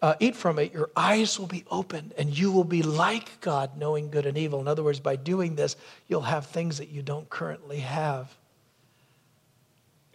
uh, 0.00 0.14
eat 0.20 0.36
from 0.36 0.58
it, 0.58 0.72
your 0.72 0.90
eyes 0.96 1.38
will 1.38 1.46
be 1.46 1.64
opened 1.70 2.14
and 2.16 2.36
you 2.36 2.52
will 2.52 2.64
be 2.64 2.82
like 2.82 3.40
God, 3.40 3.76
knowing 3.76 4.10
good 4.10 4.26
and 4.26 4.38
evil. 4.38 4.60
In 4.60 4.68
other 4.68 4.82
words, 4.82 5.00
by 5.00 5.16
doing 5.16 5.56
this, 5.56 5.76
you'll 6.06 6.20
have 6.22 6.46
things 6.46 6.78
that 6.78 6.88
you 6.88 7.02
don't 7.02 7.28
currently 7.28 7.80
have. 7.80 8.34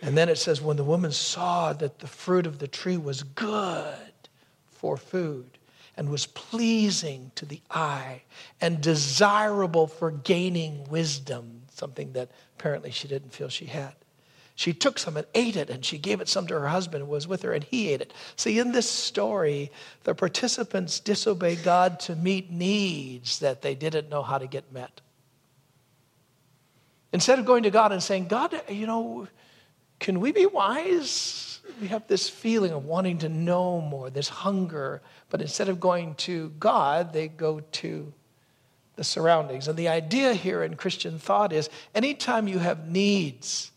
And 0.02 0.18
then 0.18 0.30
it 0.30 0.38
says, 0.38 0.62
when 0.62 0.78
the 0.78 0.84
woman 0.84 1.12
saw 1.12 1.74
that 1.74 2.00
the 2.00 2.08
fruit 2.08 2.46
of 2.46 2.60
the 2.60 2.68
tree 2.68 2.98
was 2.98 3.24
good 3.24 3.96
for 4.72 4.98
food 4.98 5.58
and 5.96 6.10
was 6.10 6.26
pleasing 6.26 7.32
to 7.36 7.46
the 7.46 7.62
eye 7.70 8.24
and 8.60 8.82
desirable 8.82 9.88
for 9.88 10.12
gaining 10.12 10.90
wisdom, 10.90 11.62
something 11.74 12.14
that 12.14 12.30
apparently 12.58 12.92
she 12.92 13.08
didn't 13.08 13.34
feel 13.34 13.50
she 13.50 13.66
had. 13.66 13.94
She 14.56 14.74
took 14.74 15.00
some 15.00 15.18
and 15.18 15.26
ate 15.34 15.56
it, 15.56 15.70
and 15.70 15.84
she 15.84 15.98
gave 15.98 16.22
it 16.22 16.30
some 16.30 16.46
to 16.48 16.60
her 16.60 16.68
husband 16.68 17.04
who 17.04 17.10
was 17.10 17.28
with 17.28 17.42
her, 17.42 17.54
and 17.54 17.64
he 17.64 17.92
ate 17.92 18.02
it. 18.02 18.14
See, 18.36 18.60
in 18.60 18.72
this 18.72 18.90
story, 18.90 19.72
the 20.04 20.14
participants 20.14 21.00
disobey 21.00 21.56
God 21.56 22.00
to 22.02 22.16
meet 22.16 22.52
needs 22.52 23.40
that 23.40 23.64
they 23.64 23.74
didn't 23.74 24.10
know 24.10 24.22
how 24.22 24.38
to 24.38 24.46
get 24.46 24.72
met. 24.72 25.02
Instead 27.12 27.40
of 27.40 27.46
going 27.46 27.64
to 27.64 27.72
God 27.72 27.92
and 27.92 28.02
saying, 28.02 28.28
God, 28.28 28.60
you 28.70 28.88
know, 28.88 29.28
can 30.00 30.20
we 30.20 30.32
be 30.32 30.46
wise? 30.46 31.62
We 31.80 31.88
have 31.88 32.08
this 32.08 32.30
feeling 32.30 32.72
of 32.72 32.86
wanting 32.86 33.20
to 33.20 33.30
know 33.30 33.82
more, 33.82 34.10
this 34.10 34.30
hunger. 34.30 35.02
But 35.30 35.42
instead 35.42 35.70
of 35.70 35.80
going 35.80 36.16
to 36.16 36.50
God, 36.60 37.14
they 37.14 37.28
go 37.28 37.60
to 37.60 38.14
the 38.96 39.04
surroundings. 39.04 39.68
And 39.68 39.78
the 39.78 39.88
idea 39.88 40.34
here 40.34 40.64
in 40.64 40.76
Christian 40.76 41.20
thought 41.20 41.54
is 41.54 41.70
anytime 41.96 42.48
you 42.48 42.60
have 42.60 42.88
needs, 42.88 43.72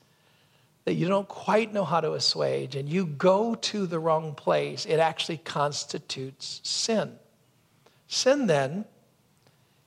that 0.86 0.94
you 0.94 1.08
don't 1.08 1.26
quite 1.26 1.74
know 1.74 1.84
how 1.84 2.00
to 2.00 2.12
assuage 2.12 2.76
and 2.76 2.88
you 2.88 3.04
go 3.04 3.56
to 3.56 3.86
the 3.86 3.98
wrong 3.98 4.34
place, 4.34 4.86
it 4.86 5.00
actually 5.00 5.36
constitutes 5.38 6.60
sin. 6.62 7.12
Sin, 8.06 8.46
then, 8.46 8.84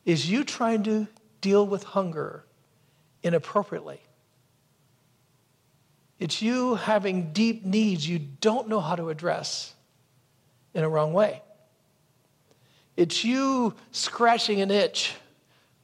is 0.04 0.30
you 0.30 0.44
trying 0.44 0.84
to 0.84 1.08
deal 1.40 1.66
with 1.66 1.84
hunger 1.84 2.44
inappropriately. 3.24 4.02
It's 6.20 6.42
you 6.42 6.76
having 6.76 7.32
deep 7.32 7.64
needs 7.64 8.08
you 8.08 8.20
don't 8.20 8.68
know 8.68 8.82
how 8.82 8.98
to 8.98 9.08
address 9.08 9.74
in 10.74 10.84
a 10.84 10.90
wrong 10.90 11.14
way. 11.14 11.42
It's 12.98 13.24
you 13.24 13.74
scratching 13.92 14.60
an 14.60 14.70
itch 14.70 15.14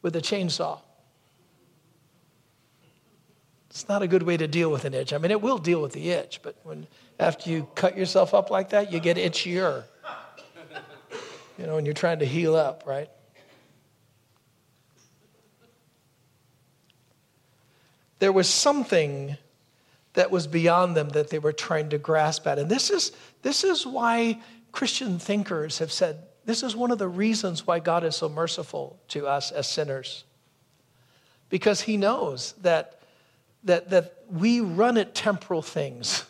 with 0.01 0.17
a 0.17 0.21
chainsaw. 0.21 0.81
It's 3.75 3.89
not 3.89 4.01
a 4.01 4.07
good 4.07 4.23
way 4.23 4.37
to 4.37 4.47
deal 4.47 4.71
with 4.71 4.85
an 4.85 4.93
itch. 4.93 5.11
I 5.11 5.17
mean, 5.17 5.31
it 5.31 5.41
will 5.41 5.57
deal 5.57 5.81
with 5.81 5.91
the 5.91 6.11
itch, 6.11 6.39
but 6.41 6.55
when 6.63 6.87
after 7.19 7.49
you 7.49 7.67
cut 7.75 7.97
yourself 7.97 8.33
up 8.33 8.49
like 8.49 8.69
that, 8.69 8.89
you 8.89 9.01
get 9.01 9.17
itchier. 9.17 9.83
You 11.59 11.67
know, 11.67 11.75
when 11.75 11.83
you're 11.83 11.93
trying 11.93 12.19
to 12.19 12.25
heal 12.25 12.55
up, 12.55 12.83
right? 12.85 13.09
There 18.19 18.31
was 18.31 18.47
something 18.47 19.35
that 20.13 20.31
was 20.31 20.47
beyond 20.47 20.95
them 20.95 21.09
that 21.09 21.29
they 21.29 21.39
were 21.39 21.51
trying 21.51 21.89
to 21.89 21.97
grasp 21.97 22.47
at. 22.47 22.57
And 22.57 22.71
this 22.71 22.89
is, 22.89 23.11
this 23.41 23.65
is 23.65 23.85
why 23.85 24.39
Christian 24.71 25.19
thinkers 25.19 25.79
have 25.79 25.91
said 25.91 26.23
this 26.45 26.63
is 26.63 26.77
one 26.77 26.91
of 26.91 26.97
the 26.97 27.09
reasons 27.09 27.67
why 27.67 27.79
God 27.79 28.05
is 28.05 28.15
so 28.15 28.29
merciful 28.29 29.01
to 29.09 29.27
us 29.27 29.51
as 29.51 29.67
sinners. 29.67 30.23
Because 31.49 31.81
he 31.81 31.97
knows 31.97 32.53
that 32.61 33.01
that, 33.65 33.89
that 33.89 34.23
we 34.31 34.61
run 34.61 34.97
at 34.97 35.13
temporal 35.13 35.61
things 35.61 36.25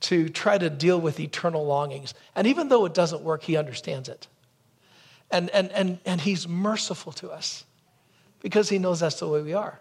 to 0.00 0.28
try 0.28 0.56
to 0.56 0.70
deal 0.70 1.00
with 1.00 1.20
eternal 1.20 1.66
longings. 1.66 2.14
And 2.34 2.46
even 2.46 2.68
though 2.68 2.84
it 2.86 2.94
doesn't 2.94 3.22
work, 3.22 3.42
he 3.42 3.56
understands 3.56 4.08
it. 4.08 4.28
And, 5.30 5.50
and, 5.50 5.70
and, 5.72 5.98
and 6.06 6.20
he's 6.20 6.48
merciful 6.48 7.12
to 7.14 7.30
us 7.30 7.64
because 8.40 8.68
he 8.68 8.78
knows 8.78 9.00
that's 9.00 9.20
the 9.20 9.28
way 9.28 9.42
we 9.42 9.52
are. 9.52 9.80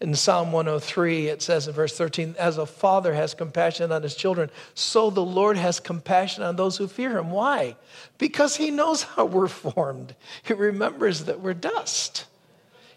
In 0.00 0.14
Psalm 0.14 0.50
103, 0.50 1.28
it 1.28 1.42
says 1.42 1.68
in 1.68 1.74
verse 1.74 1.96
13, 1.96 2.34
As 2.38 2.56
a 2.56 2.64
father 2.64 3.12
has 3.12 3.34
compassion 3.34 3.92
on 3.92 4.02
his 4.02 4.14
children, 4.14 4.50
so 4.74 5.10
the 5.10 5.24
Lord 5.24 5.58
has 5.58 5.78
compassion 5.78 6.42
on 6.42 6.56
those 6.56 6.78
who 6.78 6.88
fear 6.88 7.18
him. 7.18 7.30
Why? 7.30 7.76
Because 8.16 8.56
he 8.56 8.70
knows 8.70 9.02
how 9.02 9.26
we're 9.26 9.48
formed. 9.48 10.14
He 10.42 10.54
remembers 10.54 11.24
that 11.24 11.40
we're 11.40 11.52
dust. 11.52 12.24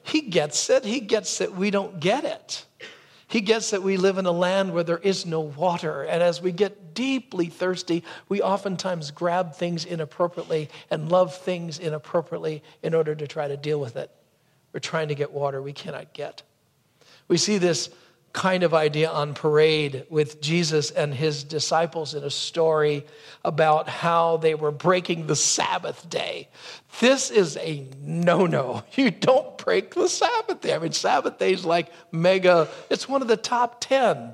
He 0.03 0.21
gets 0.21 0.69
it. 0.69 0.85
He 0.85 1.01
gets 1.01 1.39
that 1.39 1.55
we 1.55 1.71
don't 1.71 1.99
get 1.99 2.23
it. 2.23 2.65
He 3.33 3.41
gets 3.41 3.71
that 3.71 3.81
we 3.81 3.97
live 3.97 4.19
in 4.19 4.27
a 4.27 4.31
land 4.31 4.75
where 4.75 4.83
there 4.83 4.99
is 4.99 5.25
no 5.25 5.39
water. 5.39 6.03
And 6.03 6.21
as 6.21 6.39
we 6.39 6.51
get 6.51 6.93
deeply 6.93 7.47
thirsty, 7.47 8.03
we 8.29 8.43
oftentimes 8.43 9.09
grab 9.09 9.55
things 9.55 9.85
inappropriately 9.85 10.69
and 10.91 11.09
love 11.09 11.35
things 11.35 11.79
inappropriately 11.79 12.61
in 12.83 12.93
order 12.93 13.15
to 13.15 13.25
try 13.25 13.47
to 13.47 13.57
deal 13.57 13.79
with 13.79 13.95
it. 13.95 14.11
We're 14.71 14.81
trying 14.81 15.07
to 15.07 15.15
get 15.15 15.31
water 15.31 15.63
we 15.63 15.73
cannot 15.73 16.13
get. 16.13 16.43
We 17.27 17.37
see 17.37 17.57
this 17.57 17.89
kind 18.33 18.63
of 18.63 18.73
idea 18.73 19.09
on 19.09 19.35
parade 19.35 20.05
with 20.09 20.41
Jesus 20.41 20.89
and 20.89 21.13
his 21.13 21.43
disciples 21.43 22.15
in 22.15 22.23
a 22.23 22.31
story 22.31 23.05
about 23.45 23.87
how 23.87 24.37
they 24.37 24.55
were 24.55 24.71
breaking 24.71 25.27
the 25.27 25.35
Sabbath 25.35 26.09
day. 26.09 26.49
This 26.99 27.29
is 27.29 27.57
a 27.57 27.87
no 28.01 28.47
no. 28.47 28.83
You 28.95 29.11
don't 29.11 29.57
break 29.59 29.93
the 29.93 30.09
Sabbath 30.09 30.61
day. 30.61 30.73
I 30.73 30.79
mean, 30.79 30.91
Sabbath 30.93 31.37
day 31.37 31.53
is 31.53 31.63
like 31.63 31.91
mega, 32.11 32.67
it's 32.89 33.07
one 33.07 33.21
of 33.21 33.27
the 33.27 33.37
top 33.37 33.79
10. 33.81 34.33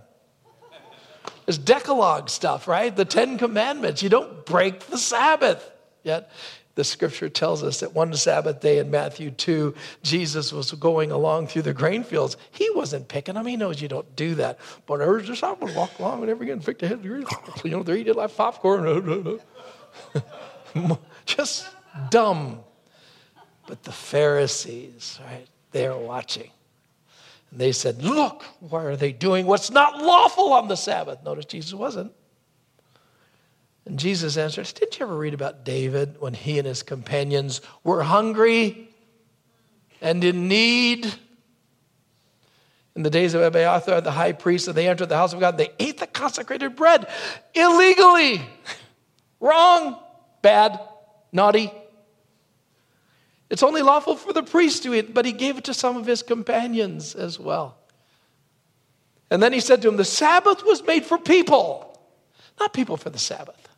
It's 1.46 1.58
Decalogue 1.58 2.30
stuff, 2.30 2.68
right? 2.68 2.96
The 2.96 3.06
Ten 3.06 3.38
Commandments. 3.38 4.02
You 4.02 4.10
don't 4.10 4.46
break 4.46 4.82
the 4.82 4.98
Sabbath. 4.98 5.70
Yet 6.04 6.32
the 6.80 6.86
scripture 6.86 7.28
tells 7.28 7.62
us 7.62 7.82
that 7.82 7.94
one 7.94 8.14
Sabbath 8.14 8.62
day 8.62 8.78
in 8.78 8.90
Matthew 8.90 9.32
2, 9.32 9.76
Jesus 10.02 10.54
was 10.54 10.72
going 10.72 11.12
along 11.12 11.48
through 11.48 11.64
the 11.64 11.74
grain 11.74 12.06
fields. 12.06 12.38
He 12.52 12.70
wasn't 12.70 13.10
picking 13.10 13.34
them. 13.34 13.46
He 13.46 13.58
knows 13.58 13.82
you 13.82 13.90
don't 13.90 14.16
do 14.16 14.36
that. 14.36 14.60
But 14.86 15.02
I 15.02 15.06
would 15.06 15.76
walk 15.76 16.00
along 16.00 16.22
and 16.22 16.30
every 16.30 16.50
again, 16.50 16.62
pick 16.62 16.82
a 16.82 16.88
head. 16.88 17.04
You 17.66 17.72
know, 17.72 17.84
they're 17.84 17.98
eating 17.98 18.14
like 18.14 18.34
popcorn. 18.34 19.42
just 21.26 21.68
dumb. 22.10 22.62
But 23.68 23.84
the 23.84 23.92
Pharisees, 23.92 25.20
right, 25.26 25.48
they're 25.72 25.98
watching. 25.98 26.50
And 27.52 27.60
they 27.60 27.74
said, 27.74 28.02
Look, 28.02 28.44
why 28.62 28.86
are 28.86 28.96
they 28.96 29.12
doing 29.12 29.46
what's 29.46 29.70
not 29.70 30.02
lawful 30.02 30.54
on 30.54 30.70
the 30.70 30.78
Sabbath? 30.78 31.26
Notice 31.26 31.44
Jesus 31.44 31.74
wasn't. 31.74 32.14
And 33.86 33.98
Jesus 33.98 34.38
answers, 34.38 34.74
Did 34.74 34.98
you 34.98 35.06
ever 35.06 35.16
read 35.16 35.34
about 35.34 35.64
David 35.64 36.20
when 36.20 36.34
he 36.34 36.60
and 36.60 36.68
his 36.68 36.84
companions 36.84 37.62
were 37.84 38.04
hungry 38.04 38.90
and 40.02 40.24
in 40.24 40.48
need? 40.48 41.12
In 42.96 43.04
the 43.04 43.10
days 43.10 43.34
of 43.34 43.42
Abiathar, 43.42 44.02
the 44.02 44.12
high 44.12 44.34
priest, 44.34 44.68
and 44.68 44.76
they 44.76 44.88
entered 44.88 45.10
the 45.10 45.16
house 45.16 45.34
of 45.34 45.40
God, 45.40 45.58
they 45.58 45.70
ate 45.80 46.00
the 46.00 46.08
consecrated 46.08 46.76
bread 46.76 47.08
illegally. 47.54 48.42
Wrong, 49.40 49.98
bad, 50.42 50.80
naughty. 51.32 51.72
It's 53.50 53.64
only 53.64 53.82
lawful 53.82 54.16
for 54.16 54.34
the 54.34 54.44
priest 54.44 54.84
to 54.84 54.94
eat, 54.94 55.14
but 55.14 55.26
he 55.26 55.32
gave 55.32 55.58
it 55.58 55.64
to 55.66 55.74
some 55.74 55.98
of 55.98 56.06
his 56.06 56.22
companions 56.22 57.16
as 57.16 57.40
well. 57.40 57.78
And 59.32 59.42
then 59.42 59.54
he 59.54 59.60
said 59.60 59.82
to 59.82 59.88
him, 59.88 59.98
The 59.98 60.06
Sabbath 60.06 60.64
was 60.64 60.84
made 60.84 61.06
for 61.06 61.18
people, 61.18 61.98
not 62.60 62.74
people 62.74 62.98
for 62.98 63.10
the 63.10 63.20
Sabbath. 63.20 63.69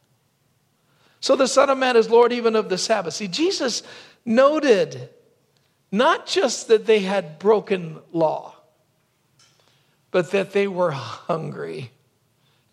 So 1.21 1.35
the 1.35 1.47
Son 1.47 1.69
of 1.69 1.77
Man 1.77 1.95
is 1.95 2.09
Lord 2.09 2.33
even 2.33 2.55
of 2.55 2.67
the 2.67 2.77
Sabbath. 2.77 3.13
See, 3.13 3.27
Jesus 3.27 3.83
noted 4.25 5.09
not 5.91 6.25
just 6.25 6.67
that 6.67 6.85
they 6.87 6.99
had 6.99 7.37
broken 7.37 7.99
law, 8.11 8.55
but 10.09 10.31
that 10.31 10.51
they 10.51 10.67
were 10.67 10.91
hungry 10.91 11.91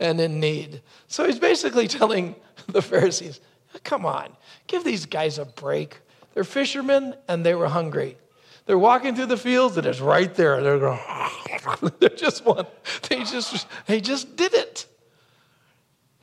and 0.00 0.20
in 0.20 0.40
need. 0.40 0.80
So 1.08 1.26
he's 1.26 1.38
basically 1.38 1.88
telling 1.88 2.34
the 2.68 2.82
Pharisees, 2.82 3.40
come 3.84 4.06
on, 4.06 4.34
give 4.66 4.82
these 4.82 5.04
guys 5.04 5.38
a 5.38 5.44
break. 5.44 5.98
They're 6.32 6.42
fishermen 6.42 7.14
and 7.28 7.44
they 7.44 7.54
were 7.54 7.68
hungry. 7.68 8.16
They're 8.64 8.78
walking 8.78 9.14
through 9.14 9.26
the 9.26 9.36
fields 9.36 9.76
and 9.76 9.86
it's 9.86 10.00
right 10.00 10.34
there. 10.34 10.62
They're 10.62 10.78
going, 10.78 11.00
they 12.00 12.08
just 12.10 12.44
want, 12.46 12.68
they 13.08 13.24
just, 13.24 13.66
they 13.86 14.00
just 14.00 14.36
did 14.36 14.54
it. 14.54 14.86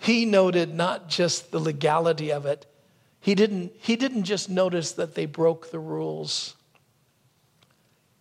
He 0.06 0.24
noted 0.24 0.72
not 0.72 1.10
just 1.10 1.50
the 1.50 1.58
legality 1.58 2.32
of 2.32 2.46
it, 2.46 2.68
he 3.20 3.34
didn't, 3.34 3.72
he 3.80 3.96
didn't 3.96 4.26
just 4.26 4.52
notice 4.52 4.92
that 4.92 5.16
they 5.16 5.26
broke 5.26 5.72
the 5.72 5.80
rules. 5.80 6.54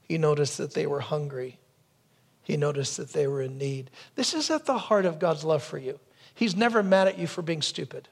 He 0.09 0.17
noticed 0.17 0.57
that 0.57 0.73
they 0.73 0.87
were 0.87 1.01
hungry. 1.01 1.59
He 2.43 2.57
noticed 2.57 2.97
that 2.97 3.13
they 3.13 3.27
were 3.27 3.43
in 3.43 3.59
need. 3.59 3.91
This 4.15 4.33
is 4.33 4.51
at 4.51 4.65
the 4.65 4.79
heart 4.79 5.05
of 5.05 5.19
God's 5.19 5.45
love 5.45 5.63
for 5.63 5.77
you. 5.77 6.01
He's 6.35 6.57
never 6.57 6.83
mad 6.83 7.07
at 7.07 7.19
you 7.19 7.27
for 7.27 7.43
being 7.43 7.61
stupid. 7.61 8.09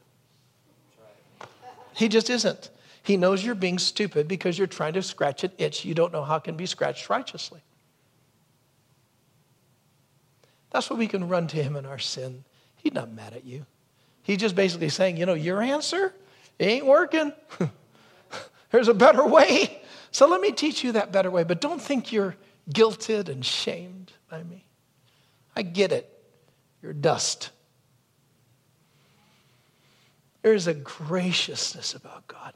He 1.94 2.08
just 2.08 2.28
isn't. 2.28 2.68
He 3.02 3.16
knows 3.16 3.42
you're 3.42 3.54
being 3.54 3.78
stupid 3.78 4.28
because 4.28 4.58
you're 4.58 4.66
trying 4.66 4.92
to 4.92 5.02
scratch 5.02 5.44
an 5.44 5.52
itch 5.56 5.82
you 5.82 5.94
don't 5.94 6.12
know 6.12 6.24
how 6.24 6.38
can 6.38 6.58
be 6.58 6.66
scratched 6.66 7.08
righteously. 7.08 7.62
That's 10.72 10.90
why 10.90 10.98
we 10.98 11.08
can 11.08 11.26
run 11.26 11.46
to 11.46 11.62
him 11.62 11.74
in 11.74 11.86
our 11.86 11.98
sin. 11.98 12.44
He's 12.82 12.92
not 12.92 13.12
mad 13.12 13.32
at 13.32 13.44
you. 13.44 13.64
He's 14.22 14.38
just 14.38 14.56
basically 14.56 14.88
saying, 14.88 15.16
you 15.16 15.26
know, 15.26 15.34
your 15.34 15.62
answer 15.62 16.12
ain't 16.58 16.84
working. 16.84 17.32
There's 18.70 18.88
a 18.88 18.94
better 18.94 19.24
way. 19.24 19.82
So 20.10 20.26
let 20.28 20.40
me 20.40 20.50
teach 20.50 20.82
you 20.82 20.92
that 20.92 21.12
better 21.12 21.30
way. 21.30 21.44
But 21.44 21.60
don't 21.60 21.80
think 21.80 22.12
you're 22.12 22.36
guilted 22.70 23.28
and 23.28 23.44
shamed 23.44 24.12
by 24.28 24.42
me. 24.42 24.64
I 25.54 25.62
get 25.62 25.92
it. 25.92 26.08
You're 26.82 26.92
dust. 26.92 27.50
There's 30.42 30.66
a 30.66 30.74
graciousness 30.74 31.94
about 31.94 32.26
God. 32.26 32.54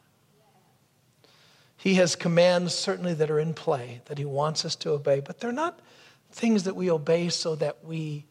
He 1.77 1.95
has 1.95 2.17
commands 2.17 2.75
certainly 2.75 3.15
that 3.15 3.31
are 3.31 3.39
in 3.39 3.55
play 3.55 4.01
that 4.07 4.19
he 4.19 4.25
wants 4.25 4.65
us 4.65 4.75
to 4.77 4.91
obey, 4.91 5.21
but 5.21 5.39
they're 5.39 5.53
not 5.53 5.79
things 6.33 6.65
that 6.65 6.75
we 6.75 6.91
obey 6.91 7.29
so 7.29 7.55
that 7.55 7.85
we 7.85 8.25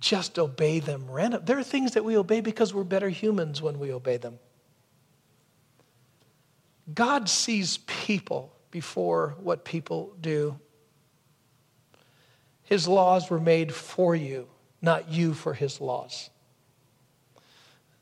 just 0.00 0.38
obey 0.38 0.78
them 0.78 1.10
random. 1.10 1.42
There 1.44 1.58
are 1.58 1.64
things 1.64 1.92
that 1.92 2.04
we 2.04 2.16
obey 2.16 2.40
because 2.40 2.74
we're 2.74 2.84
better 2.84 3.08
humans 3.08 3.62
when 3.62 3.78
we 3.78 3.92
obey 3.92 4.16
them. 4.16 4.38
God 6.92 7.28
sees 7.28 7.78
people 7.78 8.52
before 8.70 9.34
what 9.40 9.64
people 9.64 10.14
do. 10.20 10.58
His 12.62 12.86
laws 12.86 13.30
were 13.30 13.40
made 13.40 13.72
for 13.72 14.14
you, 14.14 14.48
not 14.82 15.10
you 15.10 15.34
for 15.34 15.54
his 15.54 15.80
laws. 15.80 16.30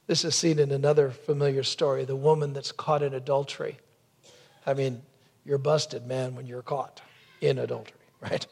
This 0.06 0.24
is 0.24 0.34
seen 0.34 0.58
in 0.58 0.70
another 0.70 1.10
familiar 1.10 1.62
story 1.62 2.04
the 2.04 2.16
woman 2.16 2.52
that's 2.52 2.72
caught 2.72 3.02
in 3.02 3.14
adultery. 3.14 3.78
I 4.66 4.74
mean, 4.74 5.02
you're 5.44 5.58
busted, 5.58 6.06
man, 6.06 6.34
when 6.34 6.46
you're 6.46 6.62
caught 6.62 7.00
in 7.40 7.58
adultery, 7.58 7.96
right? 8.24 8.46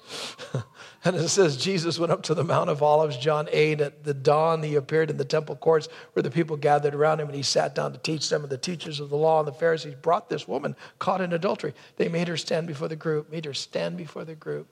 and 1.05 1.17
it 1.17 1.29
says 1.29 1.57
Jesus 1.57 1.99
went 1.99 2.13
up 2.13 2.23
to 2.25 2.35
the 2.35 2.45
Mount 2.45 2.71
of 2.71 2.83
Olives, 2.83 3.17
John 3.17 3.49
8. 3.51 3.81
At 3.81 4.05
the 4.05 4.15
dawn, 4.15 4.63
he 4.63 4.75
appeared 4.77 5.11
in 5.11 5.17
the 5.17 5.25
temple 5.25 5.57
courts 5.57 5.89
where 6.13 6.23
the 6.23 6.31
people 6.31 6.57
gathered 6.57 6.95
around 6.95 7.21
him, 7.21 7.29
and 7.29 7.37
he 7.37 7.43
sat 7.43 7.75
down 7.75 7.93
to 7.93 7.99
teach 7.99 8.29
them. 8.29 8.43
And 8.43 8.51
the 8.51 8.59
teachers 8.59 9.01
of 9.01 9.11
the 9.11 9.17
law 9.17 9.41
and 9.41 9.49
the 9.49 9.53
Pharisees 9.53 9.95
brought 9.95 10.29
this 10.29 10.47
woman 10.47 10.77
caught 10.99 11.21
in 11.21 11.33
adultery. 11.33 11.75
They 11.97 12.09
made 12.09 12.29
her 12.29 12.37
stand 12.37 12.67
before 12.67 12.89
the 12.89 12.97
group, 12.97 13.31
made 13.31 13.45
her 13.47 13.55
stand 13.55 13.97
before 13.97 14.25
the 14.25 14.35
group. 14.35 14.69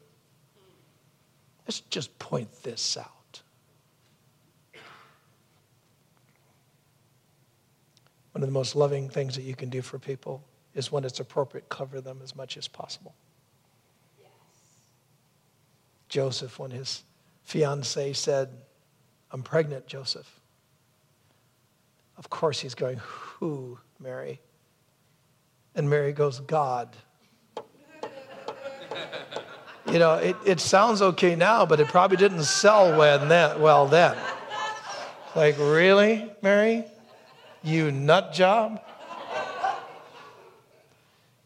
Let's 1.67 1.81
just 1.81 2.19
point 2.19 2.63
this 2.63 2.97
out. 2.97 3.43
One 8.33 8.43
of 8.43 8.49
the 8.49 8.53
most 8.53 8.77
loving 8.77 9.09
things 9.09 9.35
that 9.35 9.43
you 9.43 9.57
can 9.57 9.71
do 9.71 9.83
for 9.83 9.99
people 9.99 10.45
is 10.75 10.93
when 10.93 11.05
it's 11.05 11.21
appropriate, 11.21 11.69
cover 11.69 12.01
them 12.01 12.21
as 12.23 12.37
much 12.37 12.57
as 12.57 12.69
possible. 12.69 13.15
Joseph, 16.11 16.59
when 16.59 16.73
his 16.73 17.05
fiancee 17.45 18.13
said, 18.13 18.51
I'm 19.31 19.43
pregnant, 19.43 19.87
Joseph. 19.87 20.41
Of 22.19 22.29
course, 22.29 22.61
he's 22.61 22.75
going, 22.75 22.99
Who, 22.99 23.79
Mary? 23.99 24.41
And 25.75 25.89
Mary 25.89 26.13
goes, 26.13 26.41
God. 26.41 26.95
you 29.87 29.99
know, 30.01 30.15
it, 30.15 30.37
it 30.45 30.61
sounds 30.61 31.01
okay 31.01 31.37
now, 31.37 31.65
but 31.65 31.79
it 31.79 31.87
probably 31.87 32.17
didn't 32.17 32.43
sell 32.43 32.99
well 32.99 33.25
then. 33.25 33.61
Well 33.61 33.87
then. 33.87 34.17
Like, 35.37 35.57
really, 35.59 36.29
Mary? 36.43 36.85
You 37.63 37.93
nut 37.93 38.33
job? 38.33 38.83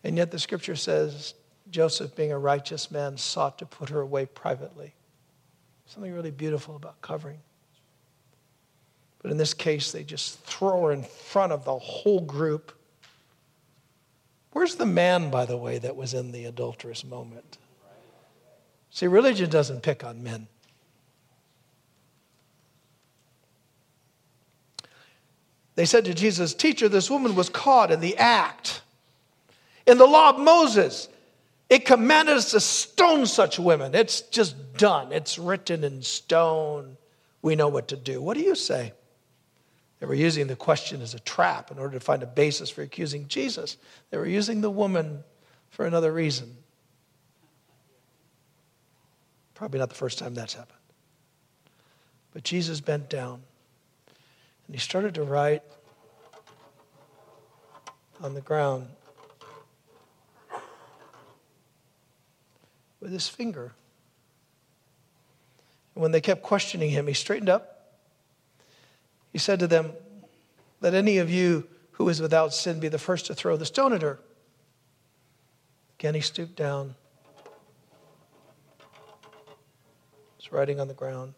And 0.03 0.17
yet 0.17 0.31
the 0.31 0.39
scripture 0.39 0.77
says 0.77 1.35
Joseph, 1.75 2.15
being 2.15 2.31
a 2.31 2.39
righteous 2.39 2.93
man, 2.93 3.17
sought 3.17 3.59
to 3.59 3.67
put 3.67 3.89
her 3.89 4.01
away 4.01 4.27
privately. 4.27 4.95
Something 5.87 6.13
really 6.13 6.31
beautiful 6.31 6.77
about 6.77 7.03
covering. 7.03 7.41
But 9.21 9.33
in 9.33 9.39
this 9.39 9.55
case, 9.55 9.91
they 9.91 10.05
just 10.05 10.39
throw 10.45 10.85
her 10.85 10.93
in 10.93 11.03
front 11.03 11.51
of 11.51 11.65
the 11.65 11.77
whole 11.77 12.21
group. 12.21 12.79
Where's 14.53 14.77
the 14.77 14.87
man, 14.87 15.31
by 15.31 15.47
the 15.47 15.57
way, 15.57 15.79
that 15.79 15.97
was 15.97 16.15
in 16.15 16.31
the 16.31 16.45
adulterous 16.45 17.05
moment? 17.05 17.59
See, 18.91 19.09
religion 19.09 19.51
doesn't 19.51 19.83
pick 19.83 20.05
on 20.05 20.23
men. 20.23 20.47
They 25.75 25.87
said 25.87 26.05
to 26.05 26.15
Jesus, 26.15 26.55
Teacher, 26.55 26.89
this 26.89 27.11
woman 27.11 27.35
was 27.35 27.49
caught 27.49 27.91
in 27.91 27.99
the 27.99 28.17
act 28.17 28.83
in 29.89 29.99
the 29.99 30.07
law 30.07 30.31
of 30.31 30.39
Moses, 30.39 31.09
it 31.75 31.85
commanded 31.85 32.37
us 32.37 32.53
to 32.53 32.61
stone 32.61 33.27
such 33.27 33.59
women. 33.59 33.97
It's 33.97 34.21
just 34.21 34.77
done, 34.77 35.11
it's 35.11 35.41
written 35.41 35.83
in 35.83 36.03
stone. 36.03 36.97
We 37.43 37.57
know 37.57 37.67
what 37.67 37.89
to 37.89 37.97
do. 37.97 38.23
What 38.23 38.37
do 38.37 38.45
you 38.45 38.55
say? 38.55 38.93
They 39.99 40.07
were 40.07 40.15
using 40.15 40.47
the 40.47 40.55
question 40.55 41.03
as 41.03 41.15
a 41.15 41.19
trap 41.19 41.73
in 41.73 41.81
order 41.81 41.99
to 41.99 42.05
find 42.05 42.23
a 42.23 42.27
basis 42.27 42.71
for 42.71 42.83
accusing 42.83 43.27
Jesus. 43.27 43.77
They 44.11 44.19
were 44.19 44.27
using 44.27 44.61
the 44.61 44.71
woman 44.71 45.25
for 45.71 45.85
another 45.85 46.13
reason. 46.13 46.57
Probably 49.55 49.81
not 49.81 49.89
the 49.89 49.97
first 49.97 50.21
time 50.21 50.33
that's 50.33 50.55
happened. 50.55 50.79
But 52.33 52.45
Jesus 52.45 52.81
bent 52.81 53.11
down 53.11 53.43
and 54.69 54.77
he 54.77 54.81
started 54.81 55.17
to 55.17 55.25
write 55.25 55.65
on 58.23 58.35
the 58.35 58.41
ground 58.41 58.87
with 63.05 63.13
his 63.13 63.29
finger. 63.29 63.75
And 65.95 66.03
when 66.03 66.11
they 66.11 66.23
kept 66.23 66.43
questioning 66.43 66.89
him, 66.89 67.07
he 67.07 67.13
straightened 67.13 67.51
up. 67.51 67.93
He 69.31 69.39
said 69.39 69.61
to 69.61 69.67
them, 69.67 69.93
Let 70.81 70.95
any 70.95 71.19
of 71.19 71.31
you 71.31 71.69
who 71.93 72.09
is 72.09 72.21
without 72.21 72.55
sin 72.55 72.81
be 72.81 72.89
the 72.89 72.99
first 72.99 73.27
to 73.27 73.35
throw 73.35 73.59
the 73.59 73.67
stone 73.67 73.93
at 73.93 74.01
her. 74.01 74.19
Again, 75.99 76.15
he 76.15 76.23
stooped 76.23 76.57
down. 76.57 76.95
He's 80.39 80.51
writing 80.51 80.81
on 80.81 80.89
the 80.89 80.95
ground. 80.95 81.35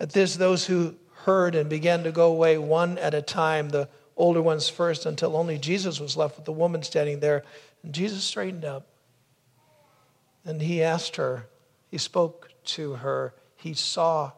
At 0.00 0.12
this, 0.12 0.36
those 0.36 0.64
who 0.64 0.94
heard 1.24 1.54
and 1.54 1.68
began 1.68 2.02
to 2.04 2.12
go 2.12 2.32
away 2.32 2.56
one 2.56 2.96
at 2.96 3.12
a 3.12 3.20
time, 3.20 3.68
the 3.68 3.90
older 4.16 4.40
ones 4.40 4.70
first, 4.70 5.04
until 5.04 5.36
only 5.36 5.58
Jesus 5.58 6.00
was 6.00 6.16
left 6.16 6.36
with 6.36 6.46
the 6.46 6.52
woman 6.52 6.82
standing 6.82 7.20
there. 7.20 7.44
And 7.82 7.92
Jesus 7.92 8.24
straightened 8.24 8.64
up. 8.64 8.86
And 10.44 10.62
he 10.62 10.82
asked 10.82 11.16
her, 11.16 11.46
he 11.90 11.98
spoke 11.98 12.50
to 12.64 12.94
her, 12.94 13.34
he 13.56 13.74
saw 13.74 14.32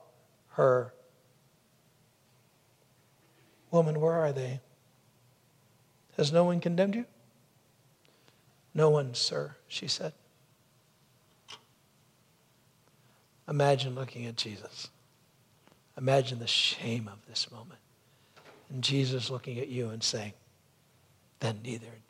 her. 0.51 0.93
Woman, 3.71 4.01
where 4.01 4.15
are 4.15 4.33
they? 4.33 4.61
Has 6.17 6.33
no 6.33 6.45
one 6.45 6.61
condemned 6.61 6.95
you? 6.95 7.07
No 8.75 8.91
one, 8.91 9.15
sir, 9.15 9.57
she 9.69 9.87
said. 9.87 10.13
Imagine 13.49 13.95
looking 13.95 14.27
at 14.27 14.37
Jesus. 14.37 14.89
Imagine 15.99 16.39
the 16.39 16.47
shame 16.47 17.09
of 17.09 17.19
this 17.29 17.51
moment. 17.51 17.81
And 18.71 18.83
Jesus 18.83 19.31
looking 19.31 19.59
at 19.59 19.69
you 19.69 19.91
and 19.91 20.03
saying, 20.03 20.33
Then 21.41 21.61
neither 21.63 22.01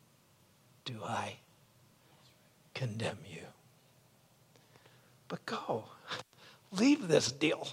do 0.84 1.00
I 1.04 1.36
condemn 2.74 3.18
you. 3.28 3.42
But 5.32 5.46
go. 5.46 5.84
Leave 6.72 7.08
this 7.08 7.32
deal. 7.32 7.66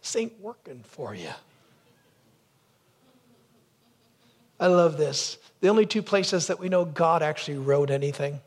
This 0.00 0.16
ain't 0.16 0.40
working 0.40 0.82
for 0.82 1.14
you. 1.14 1.28
I 4.58 4.68
love 4.68 4.96
this. 4.96 5.36
The 5.60 5.68
only 5.68 5.84
two 5.84 6.00
places 6.00 6.46
that 6.46 6.58
we 6.58 6.70
know 6.70 6.86
God 6.86 7.22
actually 7.22 7.58
wrote 7.58 7.90
anything. 7.90 8.40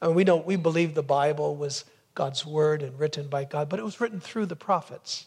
I 0.00 0.06
mean, 0.06 0.14
we 0.14 0.22
don't 0.22 0.46
we 0.46 0.54
believe 0.54 0.94
the 0.94 1.02
Bible 1.02 1.56
was 1.56 1.84
God's 2.14 2.46
word 2.46 2.80
and 2.80 2.96
written 2.96 3.26
by 3.26 3.42
God, 3.42 3.68
but 3.68 3.80
it 3.80 3.84
was 3.84 4.00
written 4.00 4.20
through 4.20 4.46
the 4.46 4.54
prophets, 4.54 5.26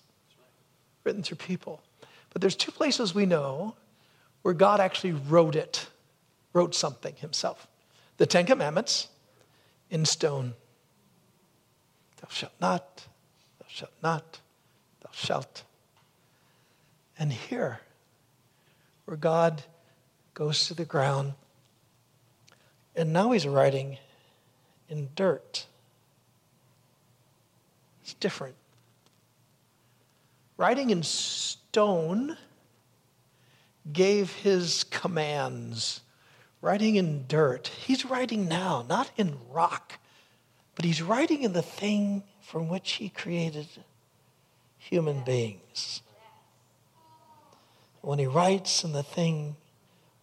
written 1.04 1.22
through 1.22 1.36
people. 1.36 1.82
But 2.30 2.40
there's 2.40 2.56
two 2.56 2.72
places 2.72 3.14
we 3.14 3.26
know 3.26 3.76
where 4.42 4.54
God 4.54 4.80
actually 4.80 5.12
wrote 5.12 5.58
it, 5.58 5.88
wrote 6.54 6.76
something 6.76 7.16
himself. 7.18 7.68
The 8.16 8.26
Ten 8.26 8.46
Commandments 8.46 9.10
in 9.90 10.06
stone. 10.06 10.54
Thou 12.26 12.32
shalt 12.32 12.54
not, 12.60 13.06
thou 13.60 13.66
shalt 13.68 13.92
not, 14.02 14.40
thou 15.02 15.12
shalt. 15.12 15.64
And 17.20 17.32
here, 17.32 17.82
where 19.06 19.16
God 19.16 19.62
goes 20.34 20.68
to 20.68 20.74
the 20.74 20.86
ground, 20.86 21.34
and 22.96 23.14
now 23.14 23.30
he's 23.30 23.46
writing 23.46 24.00
in 24.90 25.10
dirt. 25.16 25.68
It's 28.02 28.16
different. 28.16 28.56
Writing 30.58 30.90
in 30.90 31.04
stone 31.04 32.38
gave 33.94 34.34
his 34.34 34.84
commands, 34.86 36.02
writing 36.60 36.96
in 36.96 37.28
dirt. 37.28 37.68
He's 37.68 38.04
writing 38.04 38.48
now, 38.48 38.84
not 38.90 39.12
in 39.16 39.38
rock, 39.52 40.00
but 40.76 40.86
he's 40.86 41.02
writing 41.02 41.44
in 41.44 41.54
the 41.54 41.62
thing 41.62 42.24
from 42.42 42.68
which 42.68 42.94
he 42.94 43.10
created 43.10 43.68
human 44.78 45.24
beings. 45.24 46.02
When 48.02 48.20
he 48.20 48.28
writes 48.28 48.84
in 48.84 48.92
the 48.92 49.02
thing 49.02 49.56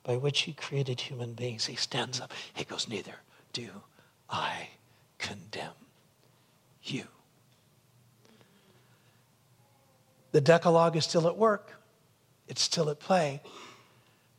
by 0.04 0.16
which 0.16 0.42
he 0.42 0.52
created 0.52 1.00
human 1.00 1.32
beings, 1.32 1.66
he 1.66 1.76
stands 1.76 2.20
up. 2.20 2.32
He 2.54 2.64
goes, 2.64 2.88
Neither 2.88 3.14
do 3.52 3.68
I 4.30 4.68
condemn 5.18 5.72
you. 6.82 7.04
The 10.32 10.40
Decalogue 10.40 10.96
is 10.96 11.04
still 11.04 11.26
at 11.26 11.36
work, 11.36 11.72
it's 12.46 12.62
still 12.62 12.88
at 12.88 13.00
play, 13.00 13.42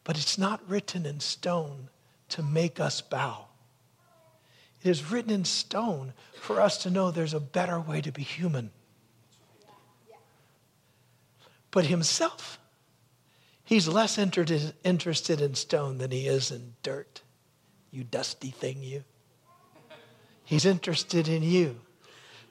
but 0.04 0.18
it's 0.18 0.38
not 0.38 0.62
written 0.68 1.06
in 1.06 1.20
stone 1.20 1.90
to 2.30 2.44
make 2.44 2.80
us 2.80 3.02
bow. 3.02 3.46
It 4.84 4.90
is 4.90 5.10
written 5.10 5.32
in 5.32 5.46
stone 5.46 6.14
for 6.42 6.60
us 6.60 6.78
to 6.80 6.90
know 6.90 7.10
there's 7.10 7.34
a 7.34 7.40
better 7.40 7.80
way 7.80 8.02
to 8.02 8.12
be 8.12 8.22
human. 8.22 8.70
But 11.72 11.86
himself, 11.86 12.60
he's 13.64 13.88
less 13.88 14.18
interested 14.18 15.42
in 15.42 15.56
stone 15.56 15.98
than 15.98 16.12
he 16.12 16.28
is 16.28 16.52
in 16.52 16.74
dirt. 16.84 17.22
You 17.92 18.04
dusty 18.04 18.52
thing, 18.52 18.84
you. 18.84 19.04
He's 20.44 20.66
interested 20.66 21.30
in 21.30 21.44
you, 21.44 21.80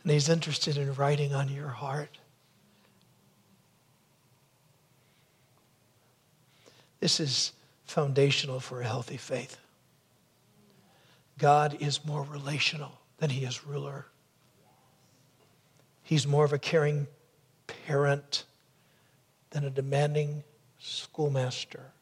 and 0.02 0.10
he's 0.10 0.30
interested 0.30 0.78
in 0.78 0.94
writing 0.94 1.34
on 1.34 1.50
your 1.50 1.68
heart. 1.68 2.18
This 7.00 7.20
is 7.20 7.52
foundational 7.84 8.58
for 8.58 8.80
a 8.80 8.86
healthy 8.86 9.18
faith. 9.18 9.58
God 11.42 11.78
is 11.80 12.04
more 12.04 12.22
relational 12.22 13.00
than 13.18 13.28
he 13.28 13.44
is 13.44 13.66
ruler. 13.66 14.06
He's 16.04 16.24
more 16.24 16.44
of 16.44 16.52
a 16.52 16.58
caring 16.58 17.08
parent 17.66 18.44
than 19.50 19.64
a 19.64 19.70
demanding 19.70 20.44
schoolmaster. 20.78 21.94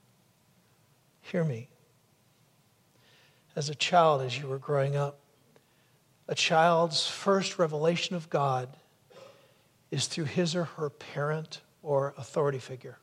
Hear 1.22 1.42
me. 1.42 1.70
As 3.56 3.70
a 3.70 3.74
child, 3.74 4.20
as 4.20 4.38
you 4.38 4.46
were 4.46 4.58
growing 4.58 4.94
up, 4.94 5.20
a 6.28 6.34
child's 6.34 7.08
first 7.08 7.58
revelation 7.58 8.14
of 8.14 8.28
God 8.28 8.68
is 9.90 10.06
through 10.06 10.26
his 10.26 10.54
or 10.54 10.64
her 10.64 10.90
parent 10.90 11.62
or 11.82 12.12
authority 12.18 12.58
figure. 12.58 12.98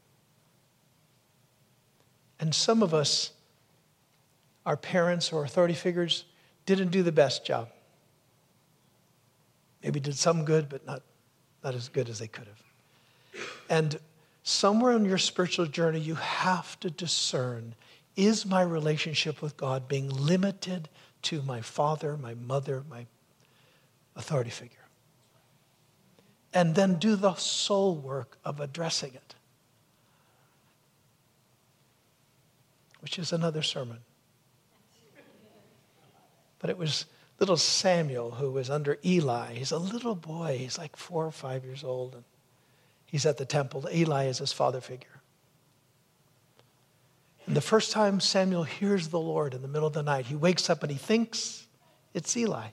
And 2.40 2.54
some 2.54 2.84
of 2.84 2.94
us, 2.94 3.32
our 4.68 4.78
parents 4.78 5.34
or 5.34 5.44
authority 5.44 5.74
figures, 5.74 6.26
didn't 6.68 6.90
do 6.90 7.02
the 7.02 7.12
best 7.12 7.44
job. 7.44 7.70
Maybe 9.84 10.00
did 10.00 10.16
some 10.16 10.46
good, 10.46 10.70
but 10.70 10.86
not, 10.86 11.02
not 11.64 11.74
as 11.74 11.90
good 11.90 12.10
as 12.10 12.20
they 12.20 12.28
could 12.28 12.46
have. 12.46 13.44
And 13.70 14.00
somewhere 14.44 14.94
on 14.94 15.04
your 15.06 15.18
spiritual 15.18 15.66
journey, 15.66 16.00
you 16.00 16.16
have 16.16 16.80
to 16.82 16.92
discern 16.92 17.74
is 18.16 18.46
my 18.46 18.62
relationship 18.62 19.42
with 19.42 19.58
God 19.58 19.88
being 19.88 20.10
limited 20.10 20.90
to 21.24 21.42
my 21.42 21.62
father, 21.62 22.18
my 22.18 22.36
mother, 22.36 22.84
my 22.90 23.06
authority 24.16 24.50
figure? 24.50 24.78
And 26.54 26.76
then 26.76 26.96
do 26.96 27.16
the 27.16 27.36
soul 27.36 27.96
work 27.96 28.38
of 28.44 28.60
addressing 28.60 29.14
it. 29.14 29.36
which 33.08 33.18
is 33.18 33.32
another 33.32 33.62
sermon. 33.62 34.00
But 36.60 36.70
it 36.70 36.78
was 36.78 37.06
little 37.40 37.58
Samuel 37.58 38.32
who 38.32 38.52
was 38.52 38.70
under 38.70 38.98
Eli. 39.06 39.54
He's 39.54 39.72
a 39.72 39.78
little 39.78 40.16
boy, 40.16 40.58
he's 40.58 40.78
like 40.78 40.96
four 40.96 41.26
or 41.26 41.32
five 41.32 41.64
years 41.64 41.84
old, 41.84 42.16
and 42.16 42.24
he's 43.06 43.26
at 43.26 43.38
the 43.38 43.46
temple. 43.46 43.88
Eli 43.94 44.26
is 44.26 44.40
his 44.40 44.54
father 44.54 44.82
figure. 44.82 45.22
And 47.46 47.56
the 47.56 47.62
first 47.62 47.92
time 47.92 48.20
Samuel 48.20 48.64
hears 48.64 49.08
the 49.08 49.20
Lord 49.20 49.54
in 49.54 49.62
the 49.62 49.68
middle 49.68 49.88
of 49.88 49.94
the 49.94 50.04
night, 50.04 50.26
he 50.26 50.36
wakes 50.36 50.70
up 50.70 50.84
and 50.84 50.92
he 50.92 50.98
thinks 50.98 51.66
it's 52.14 52.36
Eli. 52.36 52.68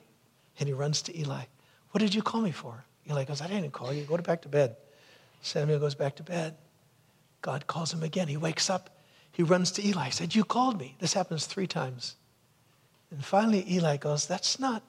And 0.59 0.67
he 0.67 0.73
runs 0.73 1.01
to 1.03 1.17
Eli. 1.17 1.43
What 1.91 1.99
did 1.99 2.15
you 2.15 2.21
call 2.21 2.41
me 2.41 2.51
for? 2.51 2.83
Eli 3.09 3.23
goes, 3.23 3.41
I 3.41 3.47
didn't 3.47 3.71
call 3.71 3.93
you. 3.93 4.03
Go 4.03 4.17
back 4.17 4.41
to 4.41 4.49
bed. 4.49 4.75
Samuel 5.41 5.79
goes 5.79 5.95
back 5.95 6.15
to 6.15 6.23
bed. 6.23 6.55
God 7.41 7.67
calls 7.67 7.93
him 7.93 8.03
again. 8.03 8.27
He 8.27 8.37
wakes 8.37 8.69
up 8.69 8.89
he 9.35 9.43
runs 9.43 9.71
to 9.71 9.85
Eli, 9.85 10.11
said, 10.11 10.33
You 10.33 10.45
called 10.45 10.79
me. 10.79 10.95
This 10.99 11.11
happens 11.11 11.45
three 11.45 11.67
times. 11.67 12.15
And 13.11 13.23
finally, 13.23 13.65
Eli 13.71 13.97
goes, 13.97 14.25
That's 14.25 14.59
not 14.59 14.83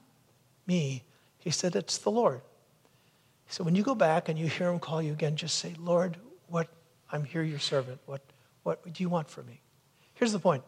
me. 0.66 1.04
He 1.38 1.50
said, 1.50 1.76
It's 1.76 1.98
the 1.98 2.10
Lord. 2.10 2.40
So 3.48 3.62
when 3.62 3.74
you 3.74 3.82
go 3.82 3.94
back 3.94 4.28
and 4.28 4.38
you 4.38 4.48
hear 4.48 4.68
him 4.68 4.80
call 4.80 5.00
you 5.00 5.12
again, 5.12 5.36
just 5.36 5.58
say, 5.58 5.74
Lord, 5.78 6.16
what 6.48 6.68
I'm 7.12 7.24
here, 7.24 7.42
your 7.42 7.58
servant. 7.58 8.00
What, 8.06 8.22
what 8.62 8.92
do 8.92 9.02
you 9.02 9.08
want 9.08 9.30
from 9.30 9.46
me? 9.46 9.60
Here's 10.14 10.32
the 10.32 10.38
point 10.38 10.64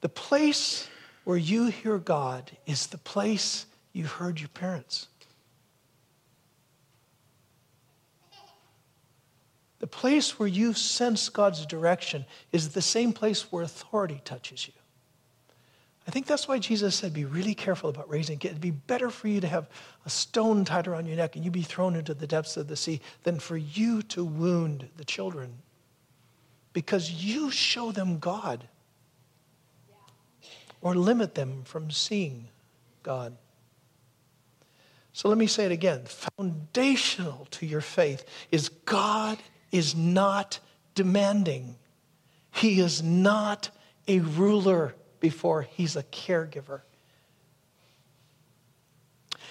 the 0.00 0.08
place 0.08 0.88
where 1.24 1.38
you 1.38 1.66
hear 1.66 1.98
God 1.98 2.50
is 2.66 2.88
the 2.88 2.98
place 2.98 3.66
you 3.92 4.04
heard 4.04 4.40
your 4.40 4.50
parents. 4.50 5.08
The 9.78 9.86
place 9.86 10.38
where 10.38 10.48
you 10.48 10.72
sense 10.72 11.28
God's 11.28 11.66
direction 11.66 12.24
is 12.52 12.70
the 12.70 12.82
same 12.82 13.12
place 13.12 13.52
where 13.52 13.62
authority 13.62 14.20
touches 14.24 14.66
you. 14.66 14.72
I 16.06 16.10
think 16.10 16.26
that's 16.26 16.46
why 16.46 16.58
Jesus 16.58 16.94
said, 16.94 17.14
be 17.14 17.24
really 17.24 17.54
careful 17.54 17.88
about 17.88 18.10
raising 18.10 18.38
kids. 18.38 18.52
It'd 18.52 18.60
be 18.60 18.70
better 18.70 19.08
for 19.08 19.28
you 19.28 19.40
to 19.40 19.48
have 19.48 19.68
a 20.04 20.10
stone 20.10 20.64
tied 20.64 20.86
around 20.86 21.06
your 21.06 21.16
neck 21.16 21.34
and 21.34 21.44
you 21.44 21.50
be 21.50 21.62
thrown 21.62 21.96
into 21.96 22.12
the 22.12 22.26
depths 22.26 22.56
of 22.58 22.68
the 22.68 22.76
sea 22.76 23.00
than 23.22 23.38
for 23.38 23.56
you 23.56 24.02
to 24.02 24.24
wound 24.24 24.88
the 24.96 25.04
children. 25.04 25.62
Because 26.74 27.10
you 27.10 27.50
show 27.50 27.90
them 27.90 28.18
God 28.18 28.68
or 30.82 30.94
limit 30.94 31.34
them 31.34 31.62
from 31.64 31.90
seeing 31.90 32.48
God. 33.02 33.36
So 35.14 35.28
let 35.28 35.38
me 35.38 35.46
say 35.46 35.64
it 35.64 35.72
again. 35.72 36.02
Foundational 36.04 37.46
to 37.52 37.64
your 37.64 37.80
faith 37.80 38.24
is 38.50 38.68
God 38.68 39.38
is 39.72 39.94
not 39.94 40.58
demanding. 40.94 41.76
He 42.50 42.80
is 42.80 43.02
not 43.02 43.70
a 44.06 44.20
ruler 44.20 44.94
before 45.24 45.62
he's 45.62 45.96
a 45.96 46.02
caregiver. 46.02 46.82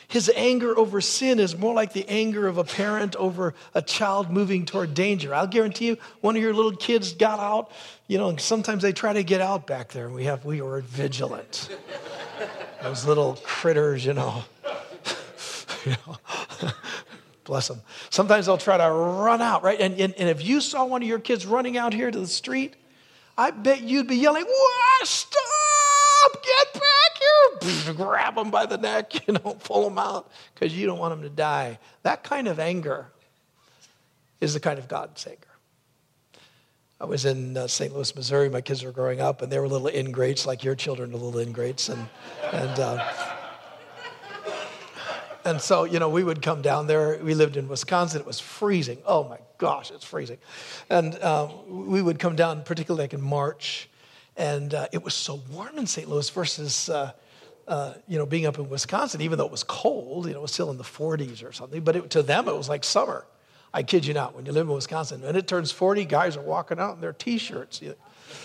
His 0.08 0.32
anger 0.36 0.78
over 0.78 1.02
sin 1.02 1.40
is 1.40 1.58
more 1.58 1.74
like 1.74 1.94
the 1.94 2.08
anger 2.08 2.48
of 2.48 2.60
a 2.60 2.64
parent 2.64 3.16
over 3.16 3.56
a 3.74 3.82
child 3.82 4.30
moving 4.30 4.68
toward 4.68 4.94
danger. 4.94 5.34
I'll 5.34 5.48
guarantee 5.48 5.88
you, 5.88 5.98
one 6.22 6.36
of 6.36 6.44
your 6.44 6.54
little 6.54 6.76
kids 6.76 7.14
got 7.14 7.40
out, 7.40 7.72
you 8.06 8.20
know, 8.20 8.30
and 8.30 8.40
sometimes 8.40 8.84
they 8.84 8.94
try 8.94 9.14
to 9.14 9.24
get 9.24 9.42
out 9.42 9.66
back 9.66 9.92
there, 9.94 10.10
we 10.10 10.26
have 10.26 10.46
we 10.46 10.62
were 10.62 10.82
vigilant. 10.82 11.76
Those 12.84 13.08
little 13.08 13.40
critters, 13.44 14.06
you 14.06 14.14
know. 14.14 14.44
you 15.86 15.96
know. 16.06 16.18
Bless 17.46 17.68
them. 17.68 17.82
Sometimes 18.12 18.46
they'll 18.46 18.60
try 18.60 18.78
to 18.78 18.92
run 18.92 19.42
out, 19.42 19.64
right? 19.64 19.80
And, 19.82 20.00
and, 20.00 20.14
and 20.20 20.30
if 20.30 20.46
you 20.46 20.62
saw 20.62 20.86
one 20.86 21.02
of 21.02 21.08
your 21.08 21.18
kids 21.18 21.48
running 21.48 21.80
out 21.80 21.94
here 21.94 22.12
to 22.12 22.20
the 22.20 22.28
street, 22.28 22.76
I 23.36 23.50
bet 23.50 23.82
you'd 23.82 24.08
be 24.08 24.18
yelling, 24.18 24.46
What? 24.46 25.08
Stop! 25.08 25.63
Grab 27.96 28.36
them 28.36 28.52
by 28.52 28.66
the 28.66 28.78
neck, 28.78 29.28
you 29.28 29.34
know, 29.34 29.58
pull 29.64 29.84
them 29.84 29.98
out 29.98 30.32
because 30.54 30.76
you 30.76 30.86
don't 30.86 31.00
want 31.00 31.14
them 31.14 31.22
to 31.24 31.30
die. 31.30 31.80
That 32.04 32.24
kind 32.24 32.48
of 32.48 32.60
anger 32.60 33.08
is 34.42 34.54
the 34.54 34.60
kind 34.60 34.80
of 34.80 34.88
God's 34.88 35.26
anger. 35.26 35.48
I 37.00 37.06
was 37.06 37.26
in 37.26 37.58
uh, 37.58 37.68
St. 37.68 37.94
Louis, 37.94 38.16
Missouri. 38.16 38.50
My 38.50 38.62
kids 38.62 38.84
were 38.84 38.92
growing 38.92 39.20
up, 39.20 39.42
and 39.42 39.52
they 39.52 39.60
were 39.60 39.68
little 39.68 39.88
ingrates, 39.88 40.46
like 40.46 40.64
your 40.64 40.76
children 40.76 41.12
are 41.12 41.18
little 41.18 41.40
ingrates. 41.40 41.90
And, 41.90 42.08
and 42.54 42.80
uh, 42.80 43.34
and 45.46 45.60
so, 45.60 45.84
you 45.84 46.00
know, 46.00 46.08
we 46.08 46.24
would 46.24 46.42
come 46.42 46.62
down 46.62 46.88
there. 46.88 47.20
We 47.22 47.34
lived 47.34 47.58
in 47.58 47.68
Wisconsin. 47.68 48.22
It 48.22 48.26
was 48.26 48.40
freezing. 48.40 49.00
Oh 49.06 49.26
my 49.26 49.40
gosh, 49.58 49.92
it's 49.92 50.06
freezing. 50.06 50.38
And 50.90 51.22
um, 51.22 51.88
we 51.88 52.02
would 52.02 52.18
come 52.18 52.36
down, 52.36 52.64
particularly 52.64 53.04
like 53.04 53.14
in 53.14 53.22
March. 53.22 53.90
And 54.38 54.74
uh, 54.74 54.88
it 54.94 55.04
was 55.04 55.14
so 55.14 55.42
warm 55.52 55.78
in 55.78 55.86
St. 55.86 56.10
Louis 56.10 56.30
versus, 56.30 56.90
uh, 57.68 57.94
you 58.08 58.18
know, 58.18 58.26
being 58.26 58.46
up 58.46 58.60
in 58.60 58.70
Wisconsin, 58.70 59.22
even 59.22 59.38
though 59.38 59.46
it 59.46 59.52
was 59.52 59.64
cold, 59.64 60.28
you 60.28 60.34
know, 60.34 60.40
it 60.40 60.42
was 60.42 60.52
still 60.52 60.72
in 60.72 60.78
the 60.78 60.84
40s 60.84 61.48
or 61.48 61.52
something. 61.52 61.82
But 61.82 61.96
it, 61.96 62.10
to 62.12 62.24
them, 62.24 62.48
it 62.48 62.56
was 62.56 62.70
like 62.70 62.84
summer. 62.84 63.26
I 63.74 63.84
kid 63.84 64.06
you 64.06 64.14
not, 64.14 64.36
when 64.36 64.46
you 64.46 64.52
live 64.52 64.68
in 64.68 64.74
Wisconsin, 64.74 65.24
and 65.24 65.36
it 65.36 65.48
turns 65.48 65.72
40, 65.72 66.06
guys 66.06 66.38
are 66.38 66.44
walking 66.44 66.80
out 66.80 66.96
in 66.96 67.02
their 67.02 67.14
t 67.14 67.38
shirts. 67.38 67.82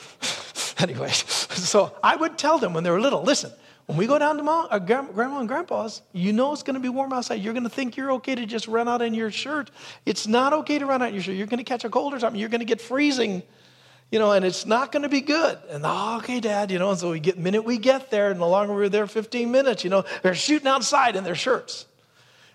anyway, 0.78 1.10
so 1.12 1.94
I 2.02 2.16
would 2.16 2.38
tell 2.38 2.58
them 2.58 2.72
when 2.72 2.84
they 2.84 2.90
were 2.90 3.00
little 3.00 3.22
listen, 3.22 3.52
when 3.88 3.96
we 3.96 4.06
go 4.06 4.18
down 4.18 4.36
to 4.36 4.42
mom, 4.42 4.68
uh, 4.70 4.78
grandma 4.78 5.40
and 5.40 5.48
grandpa's, 5.48 6.02
you 6.12 6.32
know 6.32 6.52
it's 6.52 6.62
going 6.62 6.74
to 6.74 6.80
be 6.80 6.90
warm 6.90 7.12
outside. 7.12 7.36
You're 7.36 7.54
going 7.54 7.64
to 7.64 7.70
think 7.70 7.96
you're 7.96 8.12
okay 8.12 8.34
to 8.34 8.44
just 8.44 8.68
run 8.68 8.86
out 8.86 9.00
in 9.00 9.14
your 9.14 9.30
shirt. 9.30 9.70
It's 10.04 10.26
not 10.26 10.52
okay 10.52 10.78
to 10.78 10.84
run 10.84 11.00
out 11.00 11.08
in 11.08 11.14
your 11.14 11.22
shirt. 11.22 11.36
You're 11.36 11.46
going 11.46 11.58
to 11.58 11.64
catch 11.64 11.84
a 11.84 11.90
cold 11.90 12.12
or 12.12 12.20
something. 12.20 12.38
You're 12.38 12.50
going 12.50 12.60
to 12.60 12.66
get 12.66 12.82
freezing. 12.82 13.42
You 14.10 14.18
know, 14.18 14.32
and 14.32 14.44
it's 14.44 14.64
not 14.64 14.90
going 14.90 15.02
to 15.02 15.08
be 15.08 15.20
good. 15.20 15.58
And 15.68 15.84
oh, 15.84 16.16
okay, 16.18 16.40
Dad, 16.40 16.70
you 16.70 16.78
know, 16.78 16.90
and 16.90 16.98
so 16.98 17.10
we 17.10 17.20
get 17.20 17.38
minute 17.38 17.64
we 17.64 17.76
get 17.76 18.10
there, 18.10 18.30
and 18.30 18.40
the 18.40 18.46
longer 18.46 18.74
we 18.74 18.86
are 18.86 18.88
there, 18.88 19.06
15 19.06 19.50
minutes, 19.50 19.84
you 19.84 19.90
know, 19.90 20.04
they're 20.22 20.34
shooting 20.34 20.68
outside 20.68 21.14
in 21.14 21.24
their 21.24 21.34
shirts. 21.34 21.84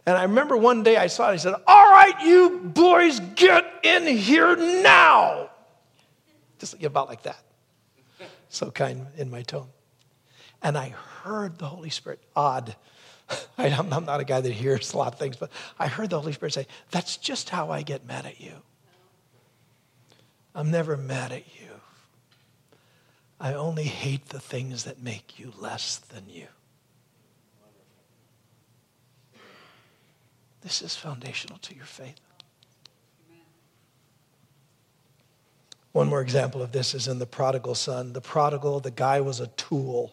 And 0.06 0.18
I 0.18 0.24
remember 0.24 0.58
one 0.58 0.84
day 0.84 0.98
I 0.98 1.08
saw 1.08 1.30
it, 1.30 1.34
I 1.34 1.36
said, 1.38 1.54
All 1.68 1.92
right, 1.92 2.14
you 2.24 2.60
boys, 2.64 3.20
get 3.36 3.66
in 3.84 4.06
here 4.08 4.56
now. 4.56 5.50
Just 6.60 6.82
about 6.84 7.08
like 7.08 7.24
that. 7.24 7.40
So 8.50 8.72
kind 8.72 9.08
in 9.18 9.30
my 9.30 9.44
tone. 9.44 9.68
And 10.62 10.78
I 10.78 10.90
heard 11.24 11.58
the 11.58 11.66
Holy 11.66 11.90
Spirit, 11.90 12.20
odd. 12.36 12.76
I'm 13.58 13.90
not 13.90 14.20
a 14.20 14.26
guy 14.26 14.42
that 14.42 14.52
hears 14.52 14.94
a 14.94 14.98
lot 14.98 15.14
of 15.14 15.20
things, 15.20 15.36
but 15.38 15.50
I 15.80 15.88
heard 15.88 16.10
the 16.10 16.20
Holy 16.20 16.34
Spirit 16.34 16.54
say, 16.54 16.68
That's 16.92 17.18
just 17.18 17.50
how 17.50 17.70
I 17.70 17.84
get 17.84 18.06
mad 18.06 18.26
at 18.26 18.42
you. 18.42 18.54
I'm 20.56 20.70
never 20.70 20.98
mad 20.98 21.32
at 21.32 21.46
you. 21.60 21.70
I 23.40 23.54
only 23.54 23.84
hate 23.84 24.30
the 24.30 24.40
things 24.40 24.84
that 24.86 25.02
make 25.02 25.40
you 25.40 25.52
less 25.60 25.98
than 25.98 26.30
you. 26.30 26.48
This 30.62 30.82
is 30.82 30.96
foundational 30.96 31.58
to 31.60 31.76
your 31.76 31.86
faith. 31.86 32.20
One 35.92 36.08
more 36.08 36.22
example 36.22 36.62
of 36.62 36.72
this 36.72 36.96
is 36.96 37.08
in 37.08 37.20
the 37.20 37.26
prodigal 37.26 37.76
son. 37.76 38.14
The 38.14 38.22
prodigal, 38.22 38.80
the 38.80 38.92
guy 38.92 39.22
was 39.22 39.40
a 39.40 39.48
tool. 39.48 40.12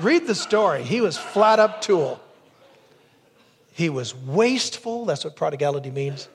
Read 0.00 0.26
the 0.26 0.34
story. 0.34 0.82
He 0.82 1.00
was 1.00 1.16
flat 1.16 1.58
up 1.58 1.80
tool. 1.80 2.20
He 3.72 3.88
was 3.88 4.14
wasteful. 4.14 5.06
That's 5.06 5.24
what 5.24 5.36
prodigality 5.36 5.90
means. 5.90 6.28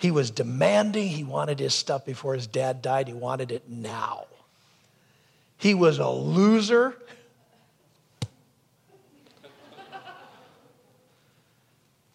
He 0.00 0.10
was 0.10 0.30
demanding. 0.30 1.08
He 1.08 1.24
wanted 1.24 1.58
his 1.58 1.74
stuff 1.74 2.06
before 2.06 2.34
his 2.34 2.46
dad 2.46 2.80
died. 2.80 3.06
He 3.06 3.14
wanted 3.14 3.52
it 3.52 3.68
now. 3.68 4.24
He 5.58 5.74
was 5.74 5.98
a 5.98 6.08
loser. 6.08 6.96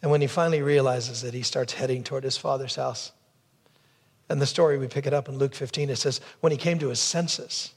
And 0.02 0.12
when 0.12 0.21
he 0.21 0.28
finally 0.28 0.63
realizes 0.63 1.21
that, 1.21 1.36
he 1.36 1.43
starts 1.43 1.74
heading 1.74 2.04
toward 2.04 2.24
his 2.24 2.38
father's 2.38 2.76
house. 2.76 3.12
And 4.30 4.41
the 4.41 4.48
story, 4.48 4.80
we 4.80 4.88
pick 4.88 5.06
it 5.06 5.13
up 5.13 5.30
in 5.30 5.38
Luke 5.38 5.54
15, 5.54 5.91
it 5.91 5.98
says, 5.98 6.21
when 6.41 6.52
he 6.52 6.58
came 6.58 6.80
to 6.80 6.89
his 6.89 7.00
senses. 7.00 7.71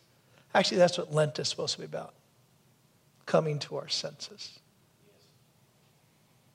Actually, 0.55 0.79
that's 0.79 0.97
what 0.97 1.13
Lent 1.13 1.39
is 1.39 1.49
supposed 1.49 1.75
to 1.75 1.81
be 1.81 1.85
about 1.85 2.15
coming 3.27 3.59
to 3.59 3.77
our 3.77 3.89
senses. 3.89 4.59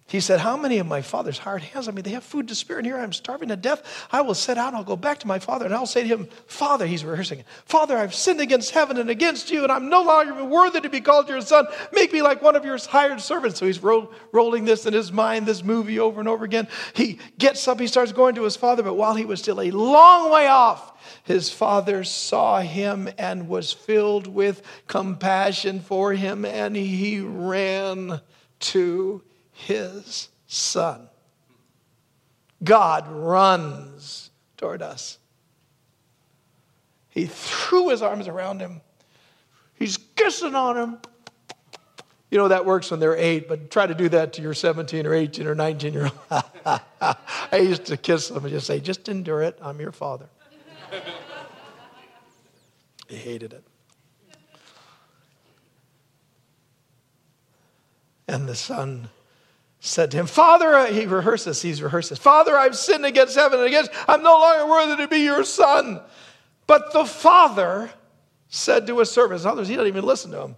He 0.06 0.20
said, 0.20 0.42
How 0.42 0.58
many 0.58 0.80
of 0.80 0.88
my 0.88 1.02
father's 1.02 1.38
hired 1.38 1.62
hands? 1.62 1.88
I 1.88 1.92
mean, 1.92 2.04
they 2.04 2.12
have 2.12 2.24
food 2.24 2.50
to 2.50 2.56
spare, 2.56 2.78
and 2.78 2.86
here 2.86 2.98
I'm 2.98 3.14
starving 3.14 3.50
to 3.50 3.56
death. 3.56 4.08
I 4.12 4.22
will 4.22 4.34
set 4.34 4.58
out 4.58 4.74
I'll 4.74 4.84
go 4.84 4.98
back 4.98 5.20
to 5.20 5.28
my 5.28 5.40
father, 5.40 5.66
and 5.66 5.74
I'll 5.74 5.86
say 5.86 6.02
to 6.02 6.08
him, 6.08 6.28
Father, 6.46 6.86
he's 6.86 7.06
rehearsing 7.06 7.44
Father, 7.66 7.98
I've 7.98 8.14
sinned 8.14 8.42
against 8.42 8.72
heaven 8.72 8.98
and 8.98 9.10
against 9.10 9.50
you, 9.50 9.64
and 9.64 9.72
I'm 9.72 9.90
no 9.90 10.04
longer 10.04 10.44
worthy 10.44 10.82
to 10.82 10.90
be 10.90 11.00
called 11.00 11.30
your 11.30 11.42
son. 11.42 11.68
Make 11.94 12.12
me 12.12 12.22
like 12.22 12.42
one 12.42 12.56
of 12.56 12.66
your 12.66 12.78
hired 12.78 13.22
servants. 13.22 13.60
So 13.60 13.66
he's 13.66 13.82
ro- 13.82 14.12
rolling 14.32 14.66
this 14.66 14.86
in 14.86 14.94
his 14.94 15.12
mind, 15.12 15.46
this 15.46 15.64
movie 15.64 16.00
over 16.00 16.20
and 16.20 16.28
over 16.28 16.44
again. 16.44 16.68
He 16.94 17.20
gets 17.38 17.68
up, 17.68 17.80
he 17.80 17.88
starts 17.88 18.12
going 18.12 18.36
to 18.36 18.44
his 18.44 18.58
father, 18.58 18.84
but 18.84 18.96
while 18.96 19.16
he 19.16 19.26
was 19.26 19.40
still 19.40 19.62
a 19.62 19.72
long 19.72 20.32
way 20.32 20.48
off, 20.48 20.92
his 21.24 21.50
father 21.50 22.04
saw 22.04 22.60
him 22.60 23.10
and 23.18 23.48
was 23.48 23.72
filled 23.72 24.28
with 24.28 24.62
compassion 24.88 25.80
for 25.80 26.14
him, 26.14 26.44
and 26.46 26.76
he 26.76 27.22
ran 27.22 28.22
to 28.60 29.24
his 29.54 30.30
son. 30.48 31.08
God 32.64 33.08
runs 33.10 34.32
toward 34.58 34.82
us. 34.82 35.20
He 37.10 37.28
threw 37.28 37.90
his 37.90 38.02
arms 38.02 38.28
around 38.28 38.60
him. 38.60 38.82
He's 39.76 39.98
kissing 40.16 40.56
on 40.56 40.78
him. 40.78 40.98
You 42.32 42.40
know, 42.40 42.48
that 42.48 42.66
works 42.66 42.90
when 42.90 43.00
they're 43.00 43.16
eight, 43.16 43.48
but 43.48 43.70
try 43.70 43.86
to 43.86 43.94
do 43.94 44.10
that 44.10 44.34
to 44.34 44.42
your 44.42 44.56
17 44.56 45.06
or 45.06 45.14
18 45.14 45.46
or 45.46 45.54
19 45.54 45.94
year 45.94 46.10
old. 46.32 46.44
I 46.66 47.58
used 47.58 47.86
to 47.86 47.98
kiss 47.98 48.30
them 48.30 48.44
and 48.44 48.52
just 48.52 48.66
say, 48.66 48.80
just 48.80 49.08
endure 49.08 49.44
it. 49.44 49.60
I'm 49.62 49.80
your 49.80 49.92
father. 49.92 50.28
he 53.08 53.16
hated 53.16 53.54
it. 53.54 53.64
And 58.28 58.48
the 58.48 58.56
son 58.56 59.10
said 59.86 60.12
to 60.12 60.18
him, 60.18 60.28
Father, 60.28 60.74
uh, 60.74 60.86
he 60.86 61.06
rehearses, 61.06 61.62
he's 61.62 61.82
rehearses, 61.82 62.18
Father, 62.18 62.58
I've 62.58 62.76
sinned 62.76 63.06
against 63.06 63.36
heaven 63.36 63.60
and 63.60 63.68
against, 63.68 63.92
I'm 64.08 64.24
no 64.24 64.40
longer 64.40 64.66
worthy 64.66 65.04
to 65.04 65.10
be 65.10 65.18
your 65.18 65.44
son. 65.44 66.00
But 66.68 66.94
the 66.94 67.04
father 67.04 67.92
said 68.48 68.88
to 68.88 69.00
his 69.00 69.12
servants, 69.12 69.44
others, 69.44 69.68
he 69.68 69.76
doesn't 69.76 69.90
even 69.90 70.06
listen 70.06 70.32
to 70.32 70.42
him. 70.42 70.56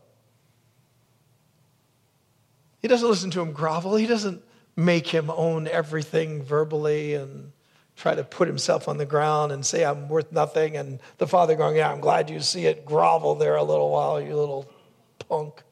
He 2.83 2.87
doesn't 2.87 3.09
listen 3.09 3.31
to 3.31 3.41
him 3.41 3.51
grovel. 3.51 3.95
He 3.95 4.05
doesn't 4.05 4.43
make 4.75 5.07
him 5.07 5.31
own 5.31 5.67
everything 5.67 6.43
verbally 6.43 7.15
and 7.15 7.51
try 7.95 8.13
to 8.13 8.23
put 8.23 8.47
himself 8.47 8.87
on 8.87 8.99
the 8.99 9.07
ground 9.07 9.51
and 9.51 9.65
say, 9.65 9.83
I'm 9.83 10.07
worth 10.07 10.31
nothing. 10.31 10.77
And 10.77 10.99
the 11.17 11.25
father 11.25 11.55
going, 11.55 11.77
Yeah, 11.77 11.91
I'm 11.91 11.99
glad 11.99 12.29
you 12.29 12.39
see 12.41 12.67
it. 12.67 12.85
Grovel 12.85 13.33
there 13.33 13.55
a 13.55 13.63
little 13.63 13.89
while, 13.89 14.21
you 14.21 14.35
little 14.35 14.69
punk. 15.17 15.63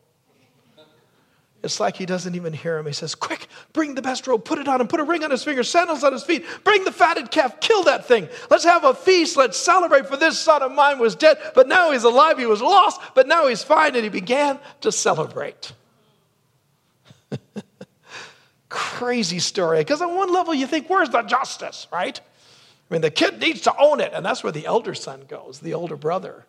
It's 1.64 1.80
like 1.80 1.96
he 1.96 2.06
doesn't 2.06 2.36
even 2.36 2.52
hear 2.52 2.78
him. 2.78 2.86
He 2.86 2.92
says, 2.92 3.16
Quick, 3.16 3.48
bring 3.72 3.96
the 3.96 4.02
best 4.02 4.28
robe, 4.28 4.44
put 4.44 4.60
it 4.60 4.68
on 4.68 4.82
him, 4.82 4.88
put 4.90 5.00
a 5.00 5.04
ring 5.04 5.24
on 5.24 5.32
his 5.32 5.46
finger, 5.46 5.64
sandals 5.64 6.04
on 6.04 6.12
his 6.12 6.24
feet, 6.24 6.44
bring 6.66 6.84
the 6.84 6.92
fatted 6.92 7.32
calf, 7.32 7.62
kill 7.62 7.84
that 7.84 8.06
thing. 8.06 8.28
Let's 8.50 8.66
have 8.66 8.84
a 8.84 8.94
feast. 8.94 9.38
Let's 9.38 9.58
celebrate, 9.58 10.08
for 10.08 10.18
this 10.18 10.38
son 10.38 10.62
of 10.62 10.74
mine 10.74 11.00
was 11.00 11.16
dead, 11.16 11.38
but 11.56 11.70
now 11.70 11.92
he's 11.92 12.04
alive. 12.04 12.38
He 12.38 12.46
was 12.46 12.62
lost, 12.62 13.00
but 13.16 13.30
now 13.30 13.48
he's 13.48 13.64
fine. 13.64 13.96
And 13.96 14.04
he 14.04 14.10
began 14.10 14.60
to 14.82 14.92
celebrate. 14.92 15.72
Crazy 18.70 19.40
story. 19.40 19.80
Because 19.80 20.02
on 20.02 20.16
one 20.16 20.34
level, 20.34 20.54
you 20.54 20.68
think, 20.68 20.90
Where's 20.90 21.10
the 21.10 21.22
justice, 21.22 21.88
right? 21.94 22.20
I 22.20 22.94
mean, 22.94 23.02
the 23.02 23.10
kid 23.10 23.40
needs 23.40 23.62
to 23.62 23.78
own 23.78 24.02
it. 24.02 24.12
And 24.14 24.26
that's 24.26 24.44
where 24.44 24.52
the 24.52 24.66
elder 24.66 24.96
son 24.96 25.22
goes, 25.30 25.60
the 25.60 25.76
older 25.76 25.96
brother 25.96 26.46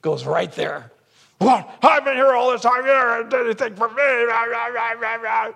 goes 0.00 0.24
right 0.24 0.50
there. 0.52 0.92
What? 1.38 1.78
I've 1.82 2.04
been 2.04 2.16
here 2.16 2.32
all 2.32 2.50
this 2.50 2.62
time. 2.62 2.86
You 2.86 2.92
never 2.92 3.24
did 3.24 3.40
anything 3.46 3.74
for 3.76 3.88
me. 3.88 5.54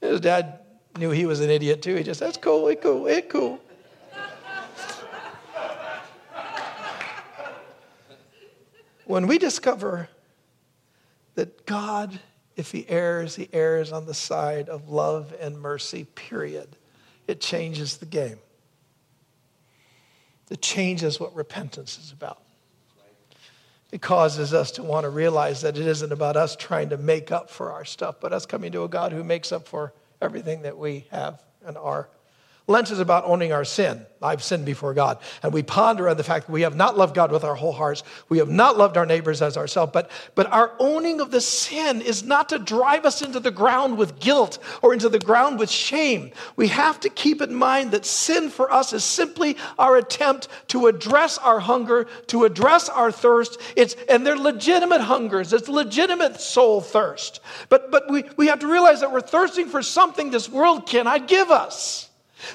His 0.00 0.20
dad 0.20 0.60
knew 0.96 1.10
he 1.10 1.26
was 1.26 1.40
an 1.40 1.50
idiot 1.50 1.82
too. 1.82 1.96
He 1.96 2.02
just, 2.02 2.20
that's 2.20 2.36
cool, 2.36 2.68
it's 2.68 2.82
cool, 2.82 3.06
it's 3.06 3.30
cool. 3.30 3.60
when 9.06 9.26
we 9.26 9.38
discover 9.38 10.08
that 11.34 11.66
God, 11.66 12.18
if 12.56 12.72
he 12.72 12.88
errs, 12.88 13.36
he 13.36 13.48
errs 13.52 13.92
on 13.92 14.06
the 14.06 14.14
side 14.14 14.68
of 14.68 14.88
love 14.88 15.34
and 15.40 15.60
mercy, 15.60 16.04
period, 16.04 16.76
it 17.26 17.40
changes 17.40 17.96
the 17.96 18.06
game. 18.06 18.38
It 20.50 20.60
changes 20.60 21.18
what 21.18 21.34
repentance 21.34 21.98
is 21.98 22.12
about. 22.12 22.42
It 23.92 24.00
causes 24.00 24.54
us 24.54 24.70
to 24.72 24.82
want 24.82 25.04
to 25.04 25.10
realize 25.10 25.60
that 25.60 25.76
it 25.76 25.86
isn't 25.86 26.10
about 26.10 26.34
us 26.34 26.56
trying 26.56 26.88
to 26.88 26.96
make 26.96 27.30
up 27.30 27.50
for 27.50 27.72
our 27.72 27.84
stuff, 27.84 28.16
but 28.20 28.32
us 28.32 28.46
coming 28.46 28.72
to 28.72 28.84
a 28.84 28.88
God 28.88 29.12
who 29.12 29.22
makes 29.22 29.52
up 29.52 29.68
for 29.68 29.92
everything 30.20 30.62
that 30.62 30.78
we 30.78 31.06
have 31.10 31.42
and 31.64 31.76
are. 31.76 32.08
Lent 32.68 32.92
is 32.92 33.00
about 33.00 33.24
owning 33.24 33.52
our 33.52 33.64
sin. 33.64 34.06
I've 34.22 34.42
sinned 34.42 34.64
before 34.64 34.94
God. 34.94 35.18
And 35.42 35.52
we 35.52 35.64
ponder 35.64 36.08
on 36.08 36.16
the 36.16 36.22
fact 36.22 36.46
that 36.46 36.52
we 36.52 36.62
have 36.62 36.76
not 36.76 36.96
loved 36.96 37.16
God 37.16 37.32
with 37.32 37.42
our 37.42 37.56
whole 37.56 37.72
hearts. 37.72 38.04
We 38.28 38.38
have 38.38 38.48
not 38.48 38.78
loved 38.78 38.96
our 38.96 39.04
neighbors 39.04 39.42
as 39.42 39.56
ourselves. 39.56 39.90
But, 39.92 40.12
but 40.36 40.46
our 40.52 40.72
owning 40.78 41.20
of 41.20 41.32
the 41.32 41.40
sin 41.40 42.00
is 42.00 42.22
not 42.22 42.48
to 42.50 42.60
drive 42.60 43.04
us 43.04 43.20
into 43.20 43.40
the 43.40 43.50
ground 43.50 43.98
with 43.98 44.20
guilt 44.20 44.60
or 44.80 44.92
into 44.92 45.08
the 45.08 45.18
ground 45.18 45.58
with 45.58 45.70
shame. 45.70 46.30
We 46.54 46.68
have 46.68 47.00
to 47.00 47.08
keep 47.08 47.42
in 47.42 47.52
mind 47.52 47.90
that 47.90 48.06
sin 48.06 48.48
for 48.48 48.72
us 48.72 48.92
is 48.92 49.02
simply 49.02 49.56
our 49.76 49.96
attempt 49.96 50.46
to 50.68 50.86
address 50.86 51.38
our 51.38 51.58
hunger, 51.58 52.04
to 52.28 52.44
address 52.44 52.88
our 52.88 53.10
thirst. 53.10 53.60
It's, 53.74 53.96
and 54.08 54.24
they're 54.24 54.36
legitimate 54.36 55.00
hungers, 55.00 55.52
it's 55.52 55.68
legitimate 55.68 56.40
soul 56.40 56.80
thirst. 56.80 57.40
But, 57.68 57.90
but 57.90 58.08
we, 58.08 58.22
we 58.36 58.46
have 58.46 58.60
to 58.60 58.68
realize 58.68 59.00
that 59.00 59.10
we're 59.10 59.20
thirsting 59.20 59.66
for 59.66 59.82
something 59.82 60.30
this 60.30 60.48
world 60.48 60.86
cannot 60.86 61.26
give 61.26 61.50
us. 61.50 62.08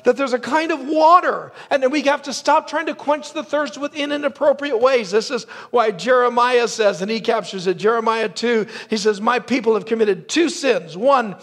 That 0.03 0.17
there's 0.17 0.33
a 0.33 0.39
kind 0.39 0.71
of 0.71 0.87
water, 0.87 1.51
and 1.69 1.81
then 1.81 1.91
we 1.91 2.01
have 2.03 2.23
to 2.23 2.33
stop 2.33 2.67
trying 2.67 2.87
to 2.87 2.95
quench 2.95 3.33
the 3.33 3.43
thirst 3.43 3.77
within 3.77 4.11
inappropriate 4.11 4.79
ways. 4.79 5.11
This 5.11 5.31
is 5.31 5.43
why 5.71 5.91
Jeremiah 5.91 6.67
says, 6.67 7.01
and 7.01 7.09
he 7.09 7.19
captures 7.19 7.67
it, 7.67 7.77
Jeremiah 7.77 8.29
2, 8.29 8.67
he 8.89 8.97
says, 8.97 9.21
My 9.21 9.39
people 9.39 9.73
have 9.75 9.85
committed 9.85 10.29
two 10.29 10.49
sins. 10.49 10.97
One, 10.97 11.35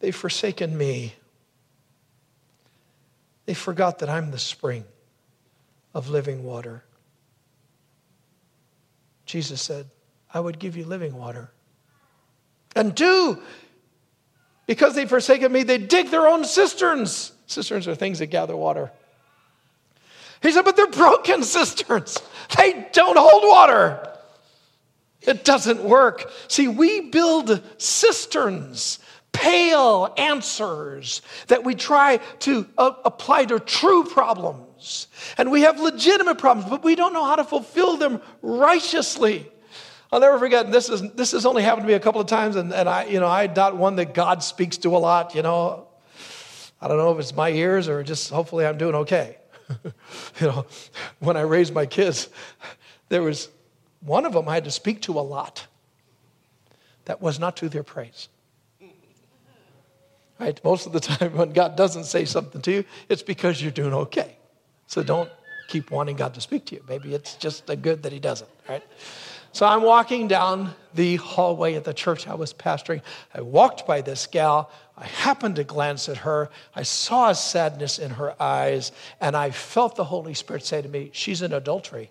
they've 0.00 0.14
forsaken 0.14 0.76
me. 0.76 1.14
They 3.46 3.54
forgot 3.54 4.00
that 4.00 4.10
I'm 4.10 4.30
the 4.30 4.38
spring 4.38 4.84
of 5.94 6.10
living 6.10 6.44
water. 6.44 6.84
Jesus 9.24 9.62
said, 9.62 9.86
I 10.32 10.40
would 10.40 10.58
give 10.58 10.76
you 10.76 10.84
living 10.84 11.14
water. 11.14 11.50
And 12.76 12.96
two, 12.96 13.40
because 14.68 14.94
they've 14.94 15.08
forsaken 15.08 15.50
me, 15.50 15.62
they 15.62 15.78
dig 15.78 16.10
their 16.10 16.28
own 16.28 16.44
cisterns. 16.44 17.32
Cisterns 17.46 17.88
are 17.88 17.94
things 17.94 18.18
that 18.18 18.26
gather 18.26 18.54
water. 18.54 18.92
He 20.42 20.52
said, 20.52 20.64
But 20.64 20.76
they're 20.76 20.86
broken 20.86 21.42
cisterns. 21.42 22.18
They 22.56 22.86
don't 22.92 23.18
hold 23.18 23.42
water. 23.44 24.14
It 25.22 25.44
doesn't 25.44 25.82
work. 25.82 26.30
See, 26.48 26.68
we 26.68 27.00
build 27.00 27.62
cisterns, 27.78 28.98
pale 29.32 30.12
answers 30.18 31.22
that 31.48 31.64
we 31.64 31.74
try 31.74 32.18
to 32.40 32.66
uh, 32.76 32.92
apply 33.06 33.46
to 33.46 33.58
true 33.58 34.04
problems. 34.04 35.08
And 35.38 35.50
we 35.50 35.62
have 35.62 35.80
legitimate 35.80 36.36
problems, 36.36 36.70
but 36.70 36.84
we 36.84 36.94
don't 36.94 37.14
know 37.14 37.24
how 37.24 37.36
to 37.36 37.44
fulfill 37.44 37.96
them 37.96 38.20
righteously. 38.42 39.50
I'll 40.10 40.20
never 40.20 40.38
forget, 40.38 40.70
this 40.72 40.88
is 40.88 41.02
this 41.12 41.32
has 41.32 41.44
only 41.44 41.62
happened 41.62 41.84
to 41.84 41.88
me 41.88 41.94
a 41.94 42.00
couple 42.00 42.20
of 42.20 42.26
times, 42.26 42.56
and, 42.56 42.72
and 42.72 42.88
I, 42.88 43.04
you 43.04 43.20
know, 43.20 43.26
I'm 43.26 43.52
not 43.52 43.76
one 43.76 43.96
that 43.96 44.14
God 44.14 44.42
speaks 44.42 44.78
to 44.78 44.96
a 44.96 44.98
lot, 44.98 45.34
you 45.34 45.42
know. 45.42 45.86
I 46.80 46.88
don't 46.88 46.96
know 46.96 47.12
if 47.12 47.18
it's 47.18 47.34
my 47.34 47.50
ears 47.50 47.88
or 47.88 48.02
just 48.02 48.30
hopefully 48.30 48.64
I'm 48.64 48.78
doing 48.78 48.94
okay. 48.94 49.36
you 50.40 50.46
know, 50.46 50.66
when 51.18 51.36
I 51.36 51.42
raised 51.42 51.74
my 51.74 51.86
kids, 51.86 52.28
there 53.08 53.22
was 53.22 53.48
one 54.00 54.24
of 54.24 54.32
them 54.32 54.48
I 54.48 54.54
had 54.54 54.64
to 54.64 54.70
speak 54.70 55.02
to 55.02 55.18
a 55.18 55.20
lot. 55.20 55.66
That 57.06 57.20
was 57.20 57.38
not 57.38 57.56
to 57.58 57.68
their 57.68 57.82
praise. 57.82 58.28
Right? 60.38 60.60
Most 60.62 60.86
of 60.86 60.92
the 60.92 61.00
time, 61.00 61.32
when 61.36 61.52
God 61.52 61.76
doesn't 61.76 62.04
say 62.04 62.24
something 62.24 62.62
to 62.62 62.70
you, 62.70 62.84
it's 63.08 63.22
because 63.22 63.60
you're 63.60 63.72
doing 63.72 63.92
okay. 63.92 64.36
So 64.86 65.02
don't 65.02 65.30
keep 65.66 65.90
wanting 65.90 66.16
God 66.16 66.34
to 66.34 66.40
speak 66.40 66.64
to 66.66 66.76
you. 66.76 66.84
Maybe 66.88 67.12
it's 67.12 67.34
just 67.34 67.68
a 67.68 67.76
good 67.76 68.04
that 68.04 68.12
He 68.12 68.20
doesn't, 68.20 68.50
right? 68.68 68.84
So 69.52 69.66
I'm 69.66 69.82
walking 69.82 70.28
down 70.28 70.74
the 70.94 71.16
hallway 71.16 71.74
at 71.74 71.84
the 71.84 71.94
church 71.94 72.28
I 72.28 72.34
was 72.34 72.52
pastoring. 72.52 73.02
I 73.34 73.40
walked 73.40 73.86
by 73.86 74.00
this 74.00 74.26
gal. 74.26 74.70
I 74.96 75.06
happened 75.06 75.56
to 75.56 75.64
glance 75.64 76.08
at 76.08 76.18
her. 76.18 76.50
I 76.74 76.82
saw 76.82 77.30
a 77.30 77.34
sadness 77.34 77.98
in 77.98 78.10
her 78.10 78.40
eyes, 78.40 78.92
and 79.20 79.36
I 79.36 79.50
felt 79.50 79.96
the 79.96 80.04
Holy 80.04 80.34
Spirit 80.34 80.64
say 80.64 80.82
to 80.82 80.88
me, 80.88 81.10
She's 81.12 81.42
in 81.42 81.52
adultery. 81.52 82.10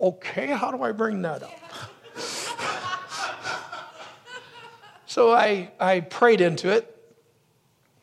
Okay, 0.00 0.46
how 0.46 0.70
do 0.70 0.82
I 0.82 0.92
bring 0.92 1.20
that 1.22 1.42
up? 1.42 1.60
so 5.06 5.30
I, 5.30 5.70
I 5.78 6.00
prayed 6.00 6.40
into 6.40 6.70
it, 6.70 6.96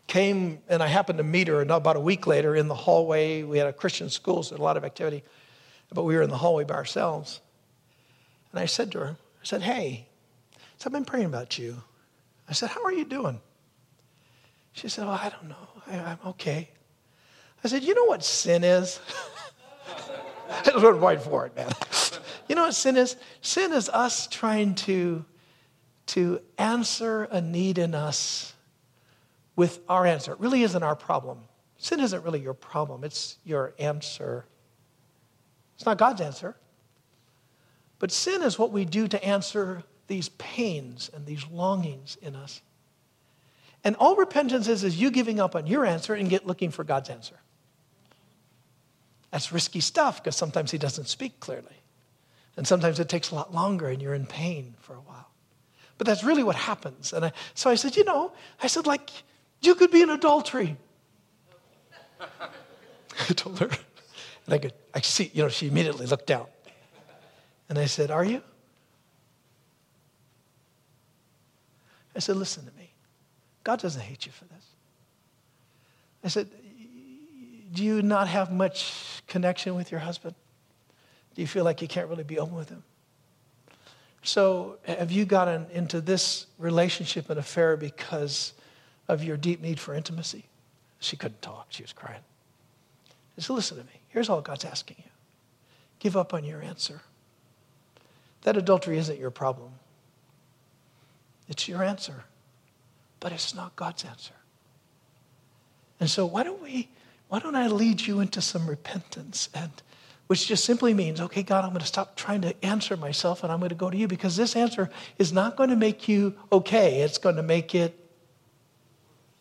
came, 0.06 0.60
and 0.70 0.84
I 0.84 0.88
happened 0.88 1.18
to 1.18 1.24
meet 1.24 1.48
her 1.48 1.62
about 1.62 1.96
a 1.96 2.00
week 2.00 2.28
later 2.28 2.56
in 2.56 2.68
the 2.68 2.76
hallway. 2.76 3.42
We 3.42 3.58
had 3.58 3.66
a 3.66 3.74
Christian 3.74 4.12
school, 4.12 4.44
so 4.44 4.56
a 4.56 4.58
lot 4.58 4.78
of 4.78 4.86
activity, 4.86 5.24
but 5.94 6.04
we 6.04 6.16
were 6.16 6.22
in 6.22 6.30
the 6.30 6.38
hallway 6.38 6.64
by 6.64 6.76
ourselves. 6.76 7.42
And 8.52 8.60
I 8.60 8.66
said 8.66 8.92
to 8.92 9.00
her, 9.00 9.18
I 9.42 9.46
said, 9.46 9.62
Hey, 9.62 10.08
so 10.78 10.88
I've 10.88 10.94
been 10.94 11.06
praying 11.06 11.26
about 11.26 11.58
you. 11.58 11.82
I 12.50 12.54
said, 12.54 12.70
How 12.70 12.84
are 12.84 12.94
you 12.94 13.06
doing? 13.06 13.40
She 14.74 14.90
said, 14.90 15.06
Oh, 15.08 15.12
I 15.12 15.30
don't 15.30 15.50
know. 15.50 15.68
I, 15.88 16.12
am 16.12 16.20
okay. 16.28 16.70
I 17.64 17.68
said, 17.68 17.84
You 17.84 17.96
know 17.96 18.06
what 18.06 18.24
sin 18.24 18.64
is? 18.64 19.00
I 20.50 20.78
went 20.78 20.98
right 20.98 21.22
for 21.22 21.46
it, 21.46 21.56
man. 21.56 21.72
You 22.48 22.56
know 22.56 22.64
what 22.64 22.76
sin 22.76 22.96
is? 22.96 23.18
Sin 23.42 23.74
is 23.74 23.90
us 23.90 24.26
trying 24.28 24.76
to, 24.76 25.26
to 26.08 26.40
answer 26.58 27.24
a 27.24 27.42
need 27.42 27.78
in 27.78 27.94
us 27.94 28.54
with 29.58 29.82
our 29.90 30.06
answer. 30.06 30.32
It 30.32 30.40
really 30.40 30.64
isn't 30.64 30.82
our 30.82 30.96
problem. 30.96 31.40
Sin 31.78 32.00
isn't 32.00 32.24
really 32.24 32.40
your 32.40 32.54
problem, 32.54 33.04
it's 33.04 33.38
your 33.44 33.74
answer. 33.80 34.46
It's 35.78 35.86
not 35.86 35.98
God's 35.98 36.22
answer. 36.22 36.56
But 38.00 38.12
sin 38.12 38.42
is 38.42 38.60
what 38.60 38.72
we 38.72 38.84
do 38.84 39.08
to 39.08 39.24
answer 39.24 39.84
these 40.08 40.30
pains 40.30 41.10
and 41.14 41.26
these 41.26 41.46
longings 41.48 42.18
in 42.22 42.36
us. 42.36 42.62
And 43.84 43.96
all 43.98 44.16
repentance 44.16 44.68
is 44.68 44.84
is 44.84 45.00
you 45.00 45.12
giving 45.12 45.40
up 45.40 45.56
on 45.56 45.68
your 45.68 45.86
answer 45.86 46.14
and 46.14 46.30
get 46.30 46.46
looking 46.46 46.72
for 46.72 46.84
God's 46.84 47.10
answer. 47.10 47.36
That's 49.32 49.52
risky 49.52 49.82
stuff 49.82 50.24
because 50.24 50.36
sometimes 50.36 50.72
he 50.72 50.78
doesn't 50.78 51.08
speak 51.08 51.40
clearly. 51.40 51.84
And 52.56 52.68
sometimes 52.68 53.00
it 53.00 53.08
takes 53.08 53.30
a 53.30 53.36
lot 53.36 53.54
longer 53.54 53.88
and 53.88 54.02
you're 54.02 54.16
in 54.16 54.26
pain 54.26 54.76
for 54.80 54.94
a 54.94 55.00
while. 55.00 55.30
But 55.98 56.08
that's 56.08 56.24
really 56.24 56.44
what 56.44 56.56
happens. 56.56 57.14
And 57.14 57.26
I, 57.26 57.32
so 57.54 57.70
I 57.70 57.76
said, 57.76 57.96
you 57.96 58.04
know, 58.04 58.32
I 58.62 58.68
said, 58.68 58.88
like, 58.88 59.12
you 59.62 59.76
could 59.76 59.92
be 59.92 60.02
in 60.02 60.10
adultery. 60.10 60.78
I 62.20 63.34
told 63.34 63.60
her. 63.60 63.70
And 64.48 64.56
I 64.56 64.58
could, 64.58 64.74
I 64.94 65.02
see, 65.02 65.30
you 65.34 65.44
know, 65.44 65.50
she 65.50 65.68
immediately 65.68 66.06
looked 66.06 66.26
down. 66.26 66.48
And 67.70 67.78
I 67.78 67.86
said, 67.86 68.10
Are 68.10 68.24
you? 68.24 68.42
I 72.16 72.20
said, 72.20 72.38
Listen 72.38 72.66
to 72.66 72.72
me. 72.78 72.90
God 73.64 73.80
doesn't 73.80 74.02
hate 74.02 74.26
you 74.26 74.32
for 74.32 74.46
this. 74.46 74.64
I 76.24 76.30
said, 76.30 76.50
Do 77.74 77.84
you 77.84 78.02
not 78.02 78.30
have 78.30 78.52
much 78.52 79.22
connection 79.28 79.76
with 79.76 79.92
your 79.92 80.00
husband? 80.00 80.34
Do 81.36 81.42
you 81.42 81.48
feel 81.48 81.66
like 81.66 81.82
you 81.82 81.88
can't 81.90 82.08
really 82.08 82.24
be 82.24 82.40
open 82.40 82.56
with 82.56 82.70
him? 82.70 82.84
So, 84.24 84.78
have 84.84 85.12
you 85.12 85.26
gotten 85.26 85.68
into 85.72 86.02
this 86.02 86.48
relationship 86.58 87.30
and 87.30 87.40
affair 87.40 87.78
because 87.78 88.54
of 89.08 89.24
your 89.24 89.38
deep 89.38 89.62
need 89.62 89.80
for 89.80 89.94
intimacy? 89.94 90.46
She 91.00 91.16
couldn't 91.18 91.42
talk. 91.42 91.68
She 91.70 91.84
was 91.84 91.94
crying. 91.94 92.22
I 93.38 93.42
said, 93.42 93.54
Listen 93.54 93.78
to 93.78 93.84
me. 93.84 94.02
Here's 94.18 94.30
all 94.30 94.42
God's 94.42 94.66
asking 94.66 94.96
you 94.98 95.12
give 96.00 96.18
up 96.18 96.34
on 96.34 96.44
your 96.44 96.60
answer. 96.60 97.02
That 98.42 98.58
adultery 98.58 98.98
isn't 98.98 99.20
your 99.20 99.30
problem. 99.30 99.70
It's 101.48 101.68
your 101.68 101.84
answer, 101.84 102.24
but 103.20 103.32
it's 103.32 103.54
not 103.54 103.76
God's 103.76 104.04
answer. 104.06 104.34
And 106.00 106.10
so 106.10 106.26
why 106.26 106.42
don't 106.42 106.64
we, 106.64 106.90
why 107.28 107.38
don't 107.38 107.56
I 107.56 107.68
lead 107.68 108.08
you 108.08 108.20
into 108.20 108.42
some 108.42 108.68
repentance 108.68 109.50
and 109.54 109.70
which 110.26 110.48
just 110.48 110.66
simply 110.66 110.96
means, 110.96 111.22
okay, 111.22 111.44
God, 111.44 111.64
I'm 111.64 111.70
going 111.70 111.82
to 111.82 111.86
stop 111.86 112.16
trying 112.16 112.42
to 112.42 112.56
answer 112.66 112.98
myself 112.98 113.44
and 113.44 113.52
I'm 113.52 113.60
going 113.60 113.70
to 113.70 113.76
go 113.76 113.92
to 113.92 113.98
you 113.98 114.08
because 114.08 114.36
this 114.36 114.56
answer 114.56 114.90
is 115.20 115.32
not 115.32 115.56
going 115.58 115.70
to 115.70 115.76
make 115.76 116.08
you 116.08 116.34
okay. 116.52 117.02
It's 117.02 117.20
going 117.20 117.36
to 117.36 117.44
make 117.44 117.76
it 117.76 117.96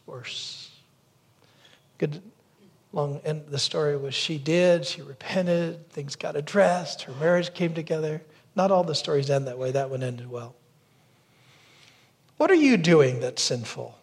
worse. 0.04 0.70
Good 1.96 2.20
long 2.96 3.20
the 3.48 3.58
story 3.58 3.96
was 3.96 4.14
she 4.14 4.38
did, 4.38 4.84
she 4.84 5.02
repented, 5.02 5.88
things 5.90 6.16
got 6.16 6.34
addressed, 6.34 7.02
her 7.02 7.12
marriage 7.20 7.54
came 7.54 7.74
together. 7.74 8.22
Not 8.56 8.70
all 8.70 8.82
the 8.82 8.94
stories 8.94 9.28
end 9.28 9.46
that 9.46 9.58
way. 9.58 9.70
That 9.70 9.90
one 9.90 10.02
ended 10.02 10.30
well. 10.30 10.54
What 12.38 12.50
are 12.50 12.54
you 12.54 12.78
doing 12.78 13.20
that's 13.20 13.42
sinful? 13.42 13.96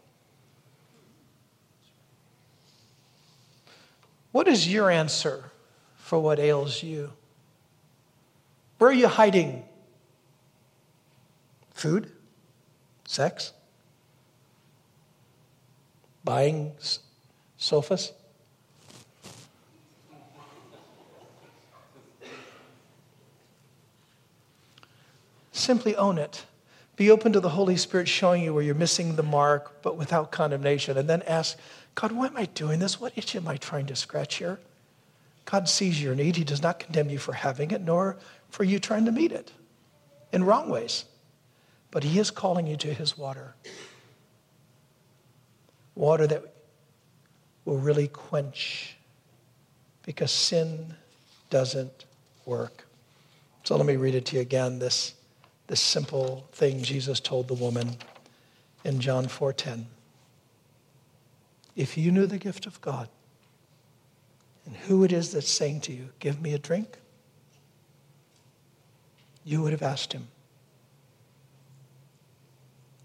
What 4.31 4.47
is 4.47 4.71
your 4.71 4.89
answer 4.89 5.51
for 5.97 6.19
what 6.19 6.39
ails 6.39 6.83
you? 6.83 7.11
Where 8.77 8.91
are 8.91 8.93
you 8.93 9.07
hiding? 9.07 9.65
Food? 11.73 12.11
Sex? 13.05 13.53
Buying 16.23 16.73
sofas? 17.57 18.13
Simply 25.63 25.95
own 25.95 26.17
it. 26.17 26.43
Be 26.97 27.09
open 27.09 27.31
to 27.31 27.39
the 27.39 27.47
Holy 27.47 27.77
Spirit 27.77 28.09
showing 28.09 28.43
you 28.43 28.53
where 28.53 28.61
you're 28.61 28.75
missing 28.75 29.15
the 29.15 29.23
mark, 29.23 29.81
but 29.81 29.95
without 29.95 30.29
condemnation. 30.29 30.97
And 30.97 31.09
then 31.09 31.21
ask, 31.21 31.57
God, 31.95 32.11
why 32.11 32.27
am 32.27 32.35
I 32.35 32.47
doing 32.47 32.79
this? 32.79 32.99
What 32.99 33.13
itch 33.15 33.33
am 33.33 33.47
I 33.47 33.55
trying 33.55 33.85
to 33.85 33.95
scratch 33.95 34.35
here? 34.35 34.59
God 35.45 35.69
sees 35.69 36.03
your 36.03 36.15
need. 36.15 36.35
He 36.35 36.43
does 36.43 36.61
not 36.61 36.81
condemn 36.81 37.09
you 37.09 37.17
for 37.17 37.31
having 37.31 37.71
it, 37.71 37.79
nor 37.79 38.17
for 38.49 38.65
you 38.65 38.77
trying 38.77 39.05
to 39.05 39.11
meet 39.13 39.31
it 39.31 39.53
in 40.33 40.43
wrong 40.43 40.67
ways. 40.67 41.05
But 41.91 42.03
He 42.03 42.19
is 42.19 42.29
calling 42.29 42.67
you 42.67 42.75
to 42.75 42.93
His 42.93 43.17
water. 43.17 43.55
Water 45.95 46.27
that 46.27 46.43
will 47.63 47.77
really 47.77 48.09
quench 48.09 48.97
because 50.05 50.29
sin 50.29 50.95
doesn't 51.49 52.03
work. 52.45 52.85
So 53.63 53.77
let 53.77 53.85
me 53.85 53.95
read 53.95 54.13
it 54.13 54.25
to 54.25 54.35
you 54.35 54.41
again. 54.41 54.79
This 54.79 55.13
this 55.67 55.81
simple 55.81 56.47
thing 56.51 56.83
Jesus 56.83 57.19
told 57.19 57.47
the 57.47 57.53
woman 57.53 57.97
in 58.83 58.99
John 58.99 59.27
4:10. 59.27 59.87
If 61.75 61.97
you 61.97 62.11
knew 62.11 62.27
the 62.27 62.37
gift 62.37 62.65
of 62.65 62.79
God 62.81 63.09
and 64.65 64.75
who 64.75 65.03
it 65.03 65.11
is 65.11 65.31
that's 65.31 65.49
saying 65.49 65.81
to 65.81 65.93
you, 65.93 66.13
"Give 66.19 66.41
me 66.41 66.53
a 66.53 66.59
drink," 66.59 66.99
you 69.43 69.61
would 69.61 69.71
have 69.71 69.81
asked 69.81 70.13
him. 70.13 70.27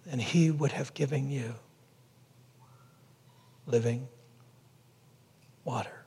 And 0.07 0.23
he 0.23 0.51
would 0.51 0.73
have 0.73 0.95
given 0.95 1.31
you 1.31 1.55
living 3.67 4.09
water. 5.65 6.05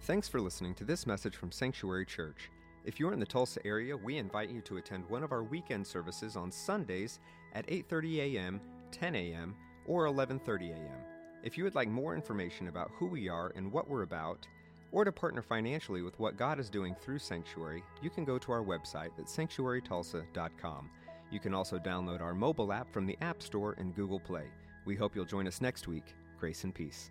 Thanks 0.00 0.26
for 0.26 0.40
listening 0.40 0.74
to 0.76 0.84
this 0.84 1.06
message 1.06 1.36
from 1.36 1.52
Sanctuary 1.52 2.06
Church. 2.06 2.50
If 2.84 2.98
you're 2.98 3.12
in 3.12 3.20
the 3.20 3.26
Tulsa 3.26 3.64
area, 3.66 3.96
we 3.96 4.16
invite 4.16 4.50
you 4.50 4.62
to 4.62 4.78
attend 4.78 5.08
one 5.08 5.22
of 5.22 5.32
our 5.32 5.42
weekend 5.42 5.86
services 5.86 6.34
on 6.34 6.50
Sundays 6.50 7.20
at 7.54 7.66
8:30 7.66 8.36
a.m., 8.36 8.60
10 8.90 9.14
a.m., 9.14 9.54
or 9.86 10.06
11:30 10.06 10.72
a.m. 10.72 10.98
If 11.42 11.58
you 11.58 11.64
would 11.64 11.74
like 11.74 11.88
more 11.88 12.14
information 12.14 12.68
about 12.68 12.90
who 12.94 13.06
we 13.06 13.28
are 13.28 13.52
and 13.54 13.70
what 13.70 13.88
we're 13.88 14.02
about, 14.02 14.46
or 14.92 15.04
to 15.04 15.12
partner 15.12 15.42
financially 15.42 16.02
with 16.02 16.18
what 16.18 16.36
God 16.36 16.58
is 16.58 16.70
doing 16.70 16.94
through 16.94 17.18
Sanctuary, 17.18 17.82
you 18.02 18.10
can 18.10 18.24
go 18.24 18.38
to 18.38 18.52
our 18.52 18.62
website 18.62 19.10
at 19.18 19.26
sanctuarytulsa.com. 19.26 20.90
You 21.30 21.38
can 21.38 21.54
also 21.54 21.78
download 21.78 22.20
our 22.20 22.34
mobile 22.34 22.72
app 22.72 22.92
from 22.92 23.06
the 23.06 23.16
App 23.20 23.42
Store 23.42 23.74
and 23.78 23.94
Google 23.94 24.20
Play. 24.20 24.46
We 24.84 24.96
hope 24.96 25.14
you'll 25.14 25.24
join 25.24 25.46
us 25.46 25.60
next 25.60 25.86
week. 25.86 26.14
Grace 26.38 26.64
and 26.64 26.74
peace. 26.74 27.10